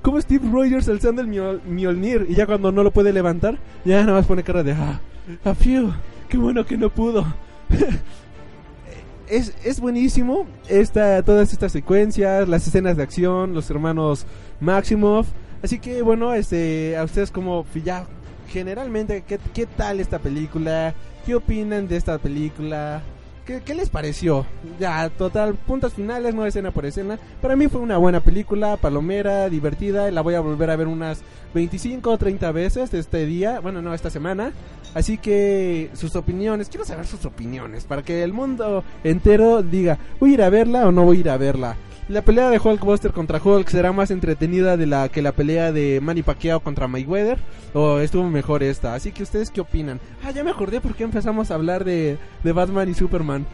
[0.01, 2.25] cómo Steve Rogers alzando el Mjol- Mjolnir?
[2.29, 4.99] Y ya cuando no lo puede levantar, ya nada más pone cara de ah,
[5.43, 5.91] ah, fiu,
[6.29, 7.25] qué bueno que no pudo.
[9.27, 14.25] es, es buenísimo esta, todas estas secuencias, las escenas de acción, los hermanos
[14.59, 15.27] Maximoff.
[15.63, 18.05] Así que bueno, este, a ustedes como ya
[18.49, 20.93] generalmente, ¿qué, qué tal esta película?
[21.25, 23.01] ¿Qué opinan de esta película?
[23.45, 24.45] ¿Qué, les pareció?
[24.79, 27.17] Ya, total, puntos finales, no escena por escena.
[27.41, 30.11] Para mí fue una buena película, palomera, divertida.
[30.11, 31.23] La voy a volver a ver unas
[31.55, 34.53] 25 o 30 veces este día, bueno, no, esta semana.
[34.93, 40.31] Así que sus opiniones, quiero saber sus opiniones, para que el mundo entero diga, ¿voy
[40.31, 41.77] a ir a verla o no voy a ir a verla?
[42.11, 46.01] La pelea de Hulkbuster contra Hulk será más entretenida de la que la pelea de
[46.01, 47.37] Manny Pacquiao contra Mayweather
[47.73, 48.93] o estuvo mejor esta.
[48.95, 50.01] Así que ustedes qué opinan?
[50.23, 53.45] Ah, ya me acordé por qué empezamos a hablar de, de Batman y Superman.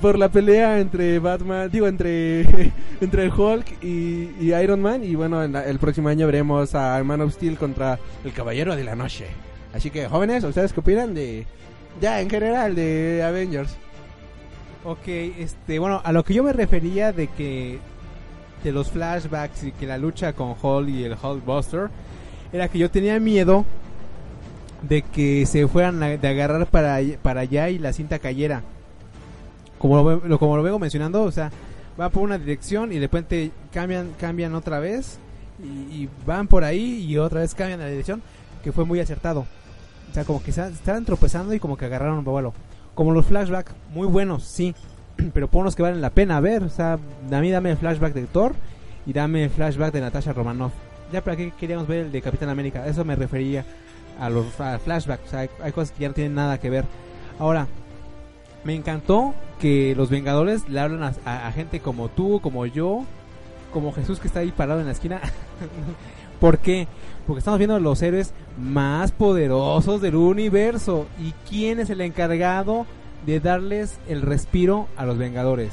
[0.00, 2.40] Por la pelea entre Batman, digo, entre,
[3.00, 5.04] entre Hulk y, y Iron Man.
[5.04, 8.74] Y bueno, en la- el próximo año veremos a Man of Steel contra el Caballero
[8.74, 9.26] de la Noche.
[9.72, 11.46] Así que, jóvenes, ¿ustedes qué opinan de,
[12.00, 13.76] ya, en general, de Avengers?
[14.84, 17.78] Ok, este, bueno, a lo que yo me refería de que
[18.64, 21.88] de los flashbacks y que la lucha con Hulk y el Hulkbuster
[22.52, 23.64] era que yo tenía miedo
[24.82, 28.62] de que se fueran a- de agarrar para, para allá y la cinta cayera.
[29.78, 31.50] Como lo, como lo vengo mencionando, o sea,
[31.98, 35.18] va por una dirección y de repente cambian cambian otra vez
[35.62, 38.22] y, y van por ahí y otra vez cambian la dirección,
[38.64, 39.40] que fue muy acertado.
[40.10, 42.52] O sea, como que estaban tropezando y como que agarraron un vuelo.
[43.00, 44.74] Como los flashbacks, muy buenos, sí.
[45.32, 46.64] Pero por unos que valen la pena ver.
[46.64, 46.98] O sea,
[47.32, 48.52] a mí dame el flashback de Thor
[49.06, 50.74] y dame el flashback de Natasha Romanoff.
[51.10, 52.86] Ya para qué queríamos ver el de Capitán América.
[52.86, 53.64] Eso me refería
[54.20, 54.44] a los
[54.84, 55.28] flashbacks.
[55.28, 56.84] O sea, hay, cosas que ya no tienen nada que ver.
[57.38, 57.68] Ahora,
[58.64, 63.04] me encantó que los Vengadores le hablan a, a- a gente como tú, como yo,
[63.72, 65.22] como Jesús que está ahí parado en la esquina.
[66.38, 66.86] ¿Por qué?
[67.26, 71.06] Porque estamos viendo los héroes más poderosos del universo.
[71.18, 72.86] ¿Y quién es el encargado
[73.26, 75.72] de darles el respiro a los Vengadores?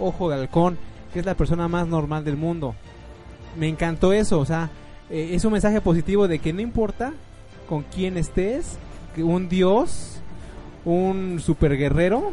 [0.00, 0.78] Ojo de Halcón,
[1.12, 2.74] que es la persona más normal del mundo.
[3.58, 4.70] Me encantó eso, o sea,
[5.10, 7.12] eh, es un mensaje positivo de que no importa
[7.68, 8.78] con quién estés,
[9.14, 10.20] que un dios,
[10.84, 12.32] un super guerrero,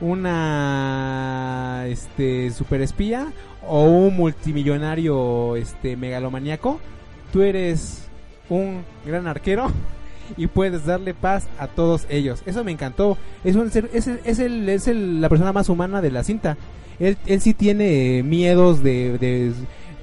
[0.00, 3.32] una este super espía
[3.66, 6.80] o un multimillonario este megalomaníaco,
[7.32, 8.02] tú eres
[8.48, 9.70] un gran arquero
[10.36, 12.42] y puedes darle paz a todos ellos.
[12.46, 13.16] Eso me encantó.
[13.44, 16.56] Es, un es, es, el- es el- la persona más humana de la cinta.
[16.98, 19.52] Él, él sí tiene miedos de, de-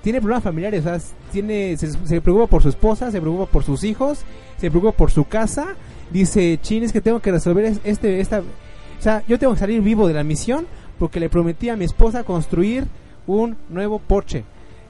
[0.02, 0.84] tiene problemas familiares,
[1.32, 4.20] tiene se, se preocupa por su esposa, se preocupa por sus hijos,
[4.58, 5.76] se preocupa por su casa.
[6.12, 9.60] Dice, "Chin, es que tengo que resolver es- este esta o sea, yo tengo que
[9.60, 10.66] salir vivo de la misión
[10.98, 12.86] porque le prometí a mi esposa construir
[13.28, 14.44] un nuevo Porsche.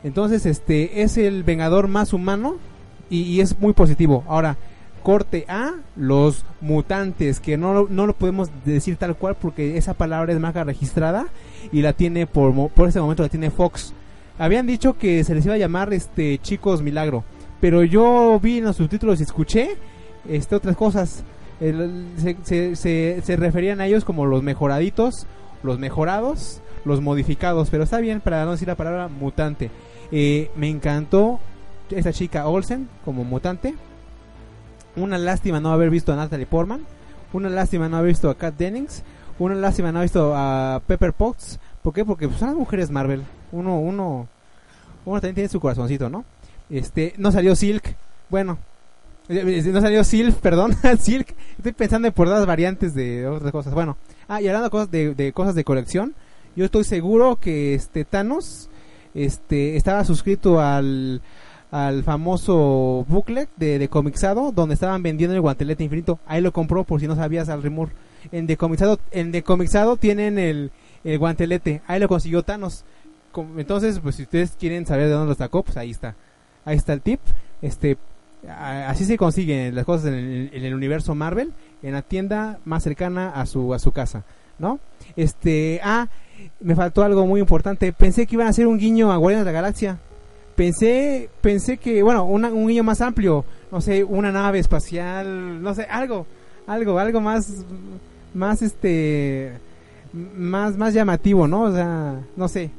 [0.05, 2.57] Entonces, este es el vengador más humano
[3.09, 4.23] y, es muy positivo.
[4.27, 4.55] Ahora,
[5.01, 10.31] corte A, los mutantes, que no, no lo podemos decir tal cual porque esa palabra
[10.31, 11.25] es marca registrada
[11.71, 13.93] y la tiene por, por ese momento la tiene Fox.
[14.37, 17.23] Habían dicho que se les iba a llamar este chicos milagro,
[17.59, 19.69] pero yo vi en los subtítulos y escuché
[20.29, 21.23] este otras cosas.
[21.59, 25.25] Se, se, se, se referían a ellos como los mejoraditos,
[25.63, 29.71] los mejorados, los modificados, pero está bien para no decir la palabra mutante.
[30.11, 31.39] Eh, me encantó
[31.89, 33.75] esta chica Olsen como mutante.
[34.95, 36.85] Una lástima no haber visto a Natalie Portman.
[37.33, 39.03] Una lástima no haber visto a Kat Dennings.
[39.39, 41.59] Una lástima no ha visto a Pepper Potts.
[41.83, 42.05] ¿Por qué?
[42.05, 43.23] Porque son las mujeres Marvel.
[43.51, 44.27] Uno, uno,
[45.05, 46.23] uno también tiene su corazoncito, ¿no?
[46.69, 47.95] Este, no salió Silk.
[48.29, 48.57] Bueno,
[49.27, 51.35] eh, no salió Silk, perdón, Silk.
[51.57, 53.73] Estoy pensando en por las variantes de otras cosas.
[53.73, 53.97] Bueno,
[54.27, 56.15] ah, y hablando de cosas de, de cosas de colección,
[56.55, 58.69] yo estoy seguro que este Thanos
[59.15, 61.21] este estaba suscrito al
[61.71, 66.19] al famoso booklet de, de Comixado donde estaban vendiendo el guantelete infinito.
[66.25, 67.89] Ahí lo compró por si no sabías al rumor.
[68.31, 70.71] En Decomixado, en Decomixado tienen el,
[71.03, 71.81] el guantelete.
[71.87, 72.85] Ahí lo consiguió Thanos.
[73.57, 76.15] Entonces, pues si ustedes quieren saber de dónde lo sacó, pues ahí está.
[76.63, 77.19] Ahí está el tip.
[77.61, 77.97] Este,
[78.47, 81.51] así se consiguen las cosas en el, en el universo Marvel
[81.83, 84.23] en la tienda más cercana a su a su casa,
[84.59, 84.79] ¿no?
[85.15, 86.07] Este, ah,
[86.59, 87.91] me faltó algo muy importante.
[87.93, 89.97] Pensé que iban a hacer un guiño a Guardianes de la Galaxia.
[90.55, 95.73] Pensé, pensé que, bueno, una- un guiño más amplio, no sé, una nave espacial, no
[95.75, 96.25] sé, algo,
[96.65, 97.65] algo, algo más,
[98.33, 99.51] más este,
[100.13, 101.63] más, más llamativo, ¿no?
[101.63, 102.69] O sea, no sé.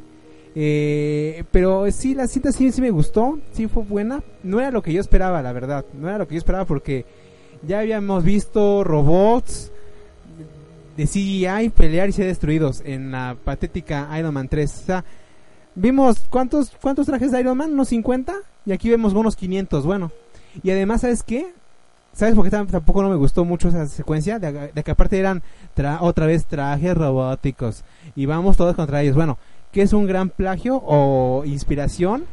[0.54, 4.22] Eh, pero sí, la cinta sí, sí me gustó, sí fue buena.
[4.42, 5.84] No era lo que yo esperaba, la verdad.
[5.92, 7.04] No era lo que yo esperaba porque
[7.62, 9.70] ya habíamos visto robots
[10.96, 14.80] de CGI pelear y ser destruidos en la patética Iron Man 3.
[14.82, 15.04] O sea,
[15.74, 18.34] vimos cuántos cuántos trajes de Iron Man, unos 50
[18.64, 20.10] y aquí vemos unos 500, bueno.
[20.62, 21.52] Y además, ¿sabes qué?
[22.14, 24.38] ¿Sabes por qué tam- tampoco no me gustó mucho esa secuencia?
[24.38, 25.42] De, de que aparte eran
[25.76, 27.84] tra- otra vez trajes robóticos
[28.14, 29.14] y vamos todos contra ellos.
[29.14, 29.36] Bueno,
[29.70, 32.24] ¿qué es un gran plagio o inspiración?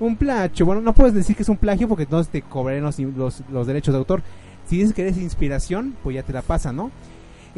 [0.00, 2.98] Un plagio, bueno, no puedes decir que es un plagio porque entonces te cobrarán los,
[2.98, 4.22] los, los derechos de autor.
[4.66, 6.90] Si dices que eres inspiración, pues ya te la pasa, ¿no?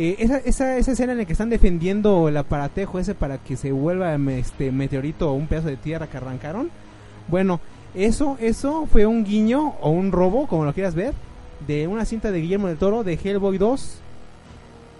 [0.00, 3.72] Eh, esa, esa, escena en la que están defendiendo el aparatejo ese para que se
[3.72, 6.70] vuelva em, este meteorito o un pedazo de tierra que arrancaron.
[7.26, 7.60] Bueno,
[7.96, 11.14] eso, eso fue un guiño o un robo, como lo quieras ver,
[11.66, 14.00] de una cinta de Guillermo del Toro de Hellboy 2.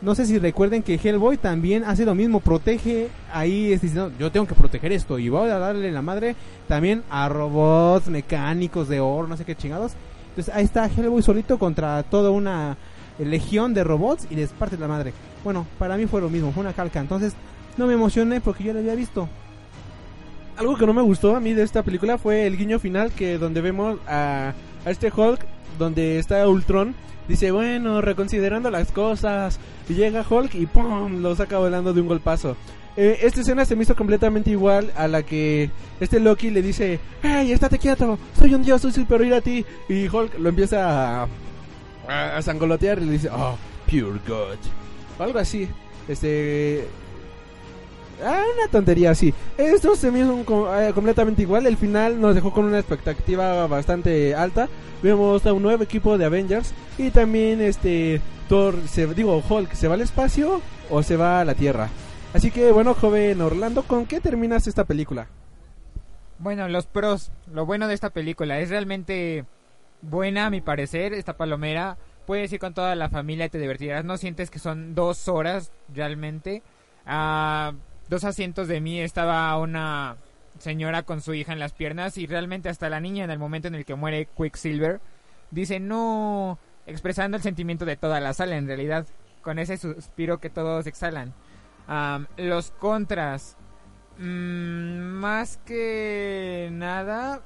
[0.03, 4.33] No sé si recuerden que Hellboy también hace lo mismo, protege ahí, es diciendo, yo
[4.33, 6.35] tengo que proteger esto y voy a darle la madre
[6.67, 9.93] también a robots mecánicos de oro, no sé qué chingados.
[10.31, 12.77] Entonces ahí está Hellboy solito contra toda una
[13.19, 15.13] legión de robots y les parte la madre.
[15.45, 17.01] Bueno, para mí fue lo mismo, fue una calca.
[17.01, 17.35] Entonces
[17.77, 19.29] no me emocioné porque yo lo había visto.
[20.57, 23.39] Algo que no me gustó a mí de esta película fue el guiño final que
[23.39, 24.55] donde vemos a,
[24.85, 25.47] a este Hulk
[25.79, 26.95] donde está Ultron
[27.29, 32.09] dice bueno reconsiderando las cosas y llega Hulk y pum lo saca volando de un
[32.09, 32.57] golpazo.
[32.97, 36.99] Eh, esta escena se me hizo completamente igual a la que este Loki le dice
[37.23, 41.29] hey estate quieto soy un dios soy superior a ti y Hulk lo empieza a,
[42.09, 43.57] a, sangolotear y le dice oh
[43.87, 44.59] pure God
[45.19, 45.69] o algo así
[46.09, 46.89] este
[48.25, 49.33] Ah, una tontería así.
[49.57, 51.67] Esto se me eh, completamente igual.
[51.67, 54.69] El final nos dejó con una expectativa bastante alta.
[55.03, 59.87] Vemos a un nuevo equipo de Avengers y también este Thor, se, digo Hulk, ¿se
[59.87, 61.91] va al espacio o se va a la Tierra?
[62.35, 65.29] Así que bueno, joven Orlando, ¿con qué terminas esta película?
[66.41, 67.31] Bueno, los pros.
[67.53, 69.45] Lo bueno de esta película es realmente
[70.03, 71.13] buena, a mi parecer.
[71.13, 71.97] Esta palomera
[72.27, 74.05] puedes ir con toda la familia y te divertirás.
[74.05, 76.63] No sientes que son dos horas realmente.
[77.07, 77.73] A
[78.09, 80.17] dos asientos de mí estaba una
[80.59, 83.69] señora con su hija en las piernas y realmente hasta la niña en el momento
[83.69, 85.01] en el que muere Quicksilver
[85.51, 89.07] dice no, expresando el sentimiento de toda la sala en realidad,
[89.43, 91.35] con ese suspiro que todos exhalan.
[92.37, 93.57] Los contras.
[94.19, 97.41] Mm, más que nada,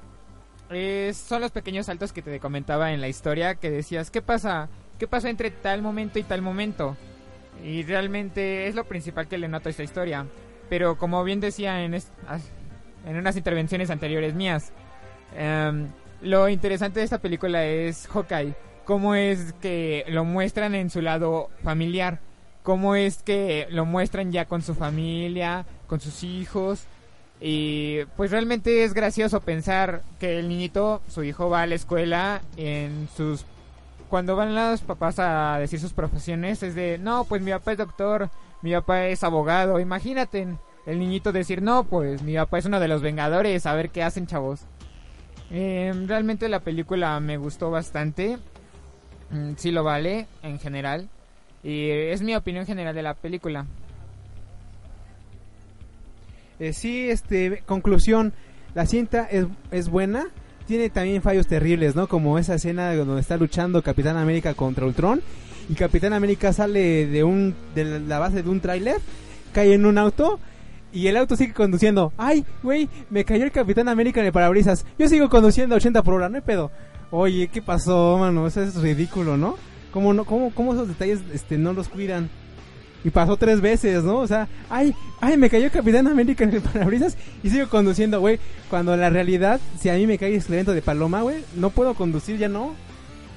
[0.75, 4.69] es- son los pequeños saltos que te comentaba en la historia que decías, ¿qué pasa?
[4.99, 6.95] ¿Qué pasó entre tal momento y tal momento?
[7.63, 10.25] Y realmente es lo principal que le noto a esta historia.
[10.69, 14.71] Pero como bien decía en, en unas intervenciones anteriores mías,
[15.35, 15.87] em,
[16.21, 18.53] lo interesante de esta película es Hawkeye.
[18.85, 22.19] Cómo es que lo muestran en su lado familiar.
[22.63, 26.85] Cómo es que lo muestran ya con su familia, con sus hijos.
[27.41, 32.41] Y pues realmente es gracioso pensar que el niñito, su hijo va a la escuela
[32.57, 33.45] en sus...
[34.09, 37.79] Cuando van los papás a decir sus profesiones es de, no, pues mi papá es
[37.79, 38.29] doctor,
[38.61, 39.79] mi papá es abogado.
[39.79, 40.47] Imagínate
[40.85, 44.03] el niñito decir, no, pues mi papá es uno de los Vengadores, a ver qué
[44.03, 44.61] hacen chavos.
[45.51, 48.37] Eh, realmente la película me gustó bastante.
[49.29, 51.09] Mm, sí lo vale en general.
[51.63, 53.65] Y es mi opinión general de la película.
[56.63, 58.31] Eh, sí, este, conclusión,
[58.73, 60.27] la cinta es, es buena,
[60.65, 62.07] tiene también fallos terribles, ¿no?
[62.07, 65.21] Como esa escena donde está luchando Capitán América contra Ultron
[65.67, 68.95] y Capitán América sale de un de la base de un tráiler,
[69.51, 70.39] cae en un auto
[70.93, 72.13] y el auto sigue conduciendo.
[72.15, 74.85] Ay, güey, me cayó el Capitán América en el parabrisas.
[74.97, 76.71] Yo sigo conduciendo a 80 por hora, no hay pedo.
[77.11, 78.47] Oye, ¿qué pasó, mano?
[78.47, 79.57] Eso es ridículo, ¿no?
[79.91, 82.29] ¿Cómo, no, cómo, cómo esos detalles este, no los cuidan?
[83.03, 84.19] Y pasó tres veces, ¿no?
[84.19, 88.39] O sea, ay, ay, me cayó Capitán América en el parabrisas y sigo conduciendo, güey.
[88.69, 91.93] Cuando la realidad, si a mí me cae el evento de paloma, güey, no puedo
[91.95, 92.73] conducir, ya no.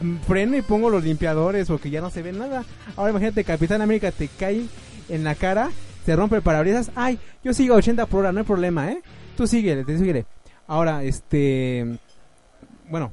[0.00, 2.64] Mm, Freno y pongo los limpiadores porque ya no se ve nada.
[2.96, 4.66] Ahora imagínate, Capitán América te cae
[5.08, 5.70] en la cara,
[6.04, 6.90] te rompe el parabrisas.
[6.94, 9.02] Ay, yo sigo a 80 por hora, no hay problema, ¿eh?
[9.36, 10.26] Tú síguele, te síguele.
[10.66, 11.98] Ahora, este...
[12.88, 13.12] Bueno,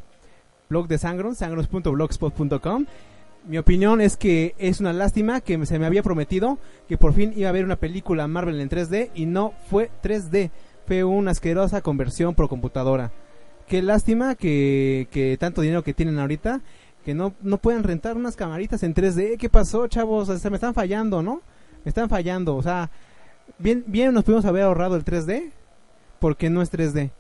[0.69, 2.85] blog de Sangron, sangros.blogspot.com.
[3.45, 7.33] Mi opinión es que es una lástima que se me había prometido que por fin
[7.35, 10.49] iba a haber una película Marvel en 3D y no fue 3D.
[10.87, 13.11] Fue una asquerosa conversión por computadora.
[13.67, 16.61] Qué lástima que, tanto dinero que tienen ahorita
[17.03, 19.37] que no, no pueden rentar unas camaritas en 3D.
[19.37, 20.29] ¿Qué pasó, chavos?
[20.29, 21.41] O me están fallando, ¿no?
[21.83, 22.55] Me están fallando.
[22.55, 22.91] O sea,
[23.59, 25.51] bien, bien nos pudimos haber ahorrado el 3D
[26.19, 27.11] porque no es 3D.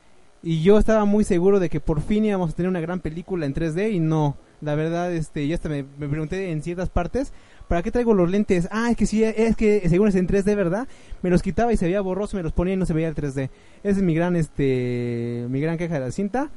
[0.41, 3.45] Y yo estaba muy seguro de que por fin íbamos a tener una gran película
[3.45, 4.37] en 3D y no.
[4.63, 7.33] La verdad, este, ya hasta me, me pregunté en ciertas partes,
[7.67, 8.67] ¿para qué traigo los lentes?
[8.71, 10.87] Ah, es que sí, es que según es en 3D, ¿verdad?
[11.21, 13.15] Me los quitaba y se veía borroso, me los ponía y no se veía el
[13.15, 13.49] 3D.
[13.83, 16.49] Esa es mi gran, este, mi gran queja de la cinta.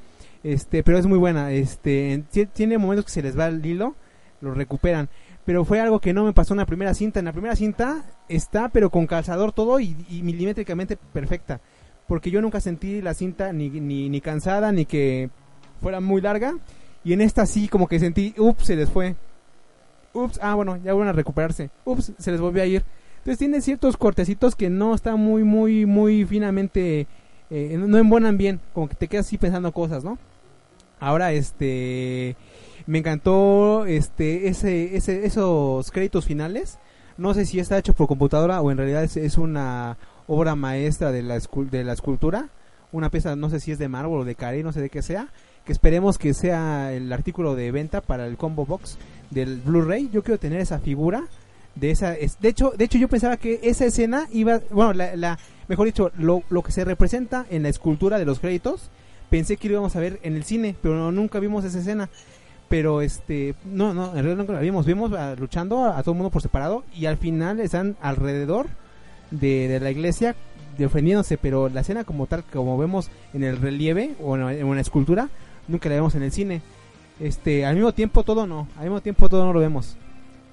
[0.45, 1.51] Este, pero es muy buena.
[1.53, 3.97] Este, en- ti- tiene momentos que se les va el hilo,
[4.41, 5.09] lo recuperan.
[5.45, 7.19] Pero fue algo que no me pasó en la primera cinta.
[7.19, 11.61] En la primera cinta está, pero con calzador todo y, y milimétricamente perfecta.
[12.07, 15.31] Porque yo nunca sentí la cinta ni, ni, ni cansada, ni que
[15.81, 16.55] fuera muy larga.
[17.07, 19.15] Y en esta sí, como que sentí, ups, se les fue.
[20.12, 21.70] Ups, ah, bueno, ya van a recuperarse.
[21.85, 22.83] Ups, se les volvió a ir.
[23.19, 27.07] Entonces tiene ciertos cortecitos que no están muy, muy, muy finamente,
[27.49, 28.59] eh, no embonan bien.
[28.74, 30.19] Como que te quedas así pensando cosas, ¿no?
[30.99, 32.35] Ahora, este,
[32.87, 36.81] me encantó, este, ese, ese, esos créditos finales.
[37.19, 39.97] No sé si está hecho por computadora o en realidad es, una
[40.27, 42.49] obra maestra de la, de la escultura.
[42.91, 45.03] Una pieza, no sé si es de mármol o de carey, no sé de qué
[45.03, 45.28] sea.
[45.66, 48.97] Que esperemos que sea el artículo de venta para el combo box
[49.30, 50.09] del Blu-ray.
[50.12, 51.24] Yo quiero tener esa figura
[51.76, 55.14] de esa es, de hecho de hecho yo pensaba que esa escena iba bueno la,
[55.14, 55.38] la
[55.68, 58.90] mejor dicho lo, lo que se representa en la escultura de los créditos
[59.30, 62.09] pensé que lo íbamos a ver en el cine pero no, nunca vimos esa escena
[62.68, 66.30] pero este no no en realidad nunca la vimos vimos luchando a, todo el mundo
[66.30, 68.66] por separado y al final están alrededor
[69.30, 70.34] de, la iglesia
[70.78, 75.28] defendiéndose pero la escena como tal como vemos en el relieve o en una escultura
[75.68, 76.62] nunca la vemos en el cine
[77.20, 79.97] este al mismo tiempo todo no al mismo tiempo todo no lo vemos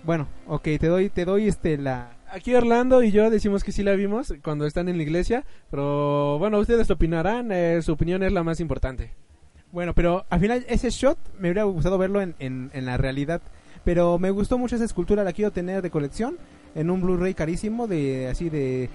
[0.04, 2.12] bueno, ok, te doy, te doy este la.
[2.30, 6.38] Aquí Orlando y yo decimos que sí la vimos cuando están en la iglesia, pero
[6.40, 9.14] bueno, ustedes opinarán, eh, su opinión es la más importante.
[9.72, 13.42] Bueno, pero al final ese shot me hubiera gustado verlo en, en, en la realidad.
[13.86, 16.38] Pero me gustó mucho esa escultura, la quiero tener de colección
[16.76, 18.90] en un Blu-ray carísimo de así de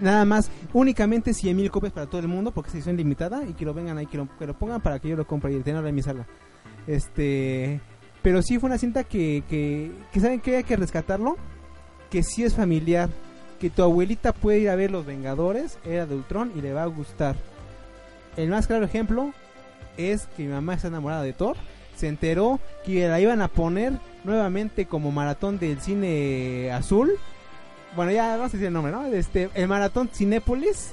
[0.00, 3.54] nada más únicamente 100 mil copias para todo el mundo porque es edición limitada y
[3.54, 5.60] que lo vengan ahí que lo, que lo pongan para que yo lo compre y
[5.60, 6.26] tenerlo en mi sala.
[6.86, 7.80] Este,
[8.22, 11.36] pero sí fue una cinta que, que, que saben que hay que rescatarlo,
[12.10, 13.10] que sí es familiar,
[13.60, 16.84] que tu abuelita puede ir a ver Los Vengadores, era de Ultron y le va
[16.84, 17.36] a gustar.
[18.36, 19.32] El más claro ejemplo
[19.96, 21.56] es que mi mamá está enamorada de Thor.
[21.96, 27.12] Se enteró que la iban a poner nuevamente como maratón del cine azul.
[27.96, 29.06] Bueno, ya no sé si el nombre, ¿no?
[29.06, 30.92] Este, el maratón Cinépolis.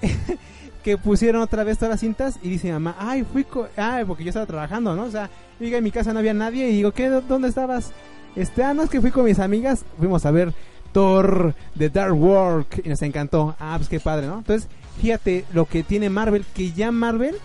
[0.82, 4.24] que pusieron otra vez todas las cintas y dice mamá, ay, fui, co ay, porque
[4.24, 5.04] yo estaba trabajando, ¿no?
[5.04, 7.08] O sea, yo llegué a mi casa no había nadie y digo, ¿qué?
[7.08, 7.92] ¿Dónde estabas?
[8.34, 10.52] Este, ah, no, es que fui con mis amigas, fuimos a ver
[10.92, 13.54] Thor The Dark World y nos encantó.
[13.60, 14.38] Ah, pues qué padre, ¿no?
[14.38, 14.68] Entonces,
[15.00, 17.36] fíjate lo que tiene Marvel, que ya Marvel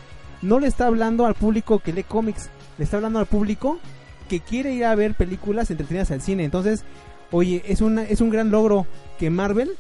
[0.42, 3.80] no le está hablando al público que lee cómics, le está hablando al público
[4.28, 6.44] que quiere ir a ver películas entretenidas al cine.
[6.44, 6.84] Entonces,
[7.32, 8.86] oye, es una es un gran logro
[9.20, 9.72] que Marvel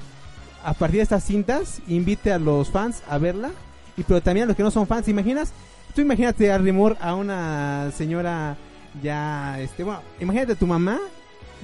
[0.64, 3.52] a partir de estas cintas invite a los fans a verla
[3.95, 5.52] y pero también a los que no son fans, ¿te imaginas?
[5.95, 8.57] Tú imagínate a Rimor a una señora
[9.02, 10.99] ya este, bueno, imagínate a tu mamá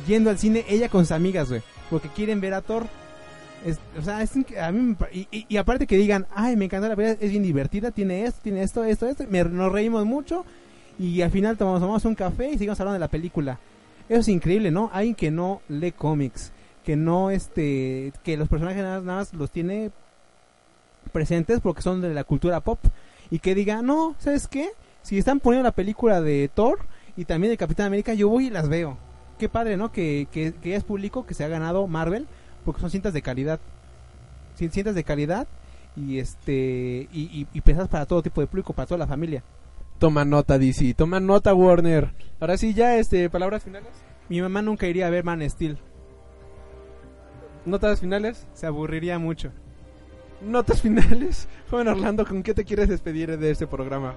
[0.07, 2.85] yendo al cine ella con sus amigas, güey, porque quieren ver a Thor.
[3.65, 6.95] Es- o sea, a mí me y- y aparte que digan, ay, me encanta la
[6.95, 10.45] película, es bien divertida, tiene esto, tiene esto, esto, esto, me- nos reímos mucho
[10.99, 13.59] y al final tomamos, tomamos un café y seguimos hablando de la película.
[14.09, 14.89] Eso es increíble, ¿no?
[14.93, 16.51] Alguien que no lee cómics,
[16.83, 19.91] que no, este, que los personajes nada, nada más los tiene
[21.11, 22.79] presentes porque son de la cultura pop
[23.29, 24.69] y que diga, no, ¿sabes qué?
[25.01, 26.79] Si están poniendo la película de Thor
[27.17, 28.97] y también de Capitán América, yo voy y las veo.
[29.37, 29.91] Qué padre, ¿no?
[29.91, 32.27] Que, que, que es público, que se ha ganado Marvel
[32.65, 33.59] porque son cintas de calidad.
[34.59, 35.47] Cin- Cintas de calidad
[35.95, 39.43] y este y, y pensadas para todo tipo de público, para toda la familia.
[40.03, 42.11] Toma nota, DC, toma nota, Warner.
[42.41, 43.87] Ahora sí, ya, este, palabras finales.
[44.27, 45.77] Mi mamá nunca iría a ver Man Steel,
[47.65, 48.45] Notas finales.
[48.53, 49.53] se aburriría mucho.
[50.41, 51.47] Notas finales.
[51.71, 54.13] Joven Orlando, ¿con qué te quieres despedir de este programa?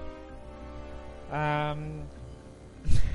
[1.31, 2.01] Am,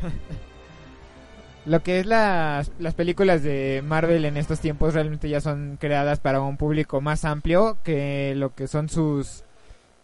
[1.67, 6.21] lo que es las, las películas de Marvel en estos tiempos realmente ya son creadas
[6.21, 9.45] para un público más amplio que lo que son sus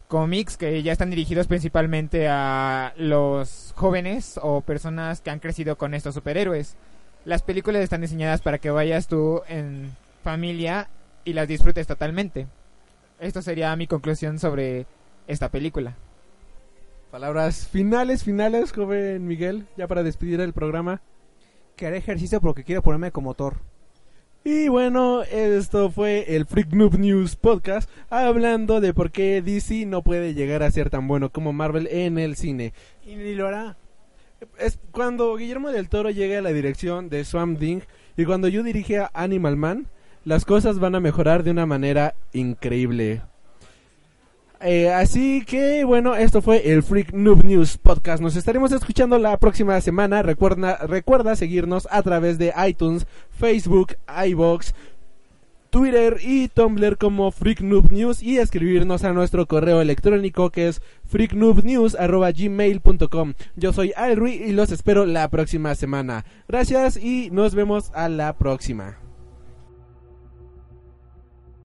[0.08, 5.94] cómics que ya están dirigidos principalmente a los jóvenes o personas que han crecido con
[5.94, 6.76] estos superhéroes.
[7.24, 9.92] Las películas están diseñadas para que vayas tú en
[10.24, 10.88] familia
[11.24, 12.46] y las disfrutes totalmente.
[13.20, 14.86] Esto sería mi conclusión sobre
[15.26, 15.94] esta película.
[17.10, 21.00] Palabras finales, finales, joven Miguel, ya para despedir el programa.
[21.76, 23.58] Que haré ejercicio porque quiero ponerme como Thor.
[24.44, 30.02] Y bueno, esto fue el Freak Noob News Podcast hablando de por qué DC no
[30.02, 32.72] puede llegar a ser tan bueno como Marvel en el cine.
[33.04, 33.76] Y ni lo hará.
[34.58, 37.80] Es cuando Guillermo del Toro llegue a la dirección de Swamp Thing
[38.16, 39.86] y cuando yo dirige a Animal Man,
[40.24, 43.22] las cosas van a mejorar de una manera increíble.
[44.60, 48.20] Eh, así que bueno, esto fue el Freak Noob News Podcast.
[48.20, 50.22] Nos estaremos escuchando la próxima semana.
[50.22, 53.94] Recuerda, recuerda seguirnos a través de iTunes, Facebook,
[54.26, 54.74] iBox,
[55.70, 60.82] Twitter y Tumblr como Freak Noob News y escribirnos a nuestro correo electrónico que es
[61.04, 63.34] freaknoobnews@gmail.com.
[63.54, 66.24] Yo soy Alrui y los espero la próxima semana.
[66.48, 69.07] Gracias y nos vemos a la próxima.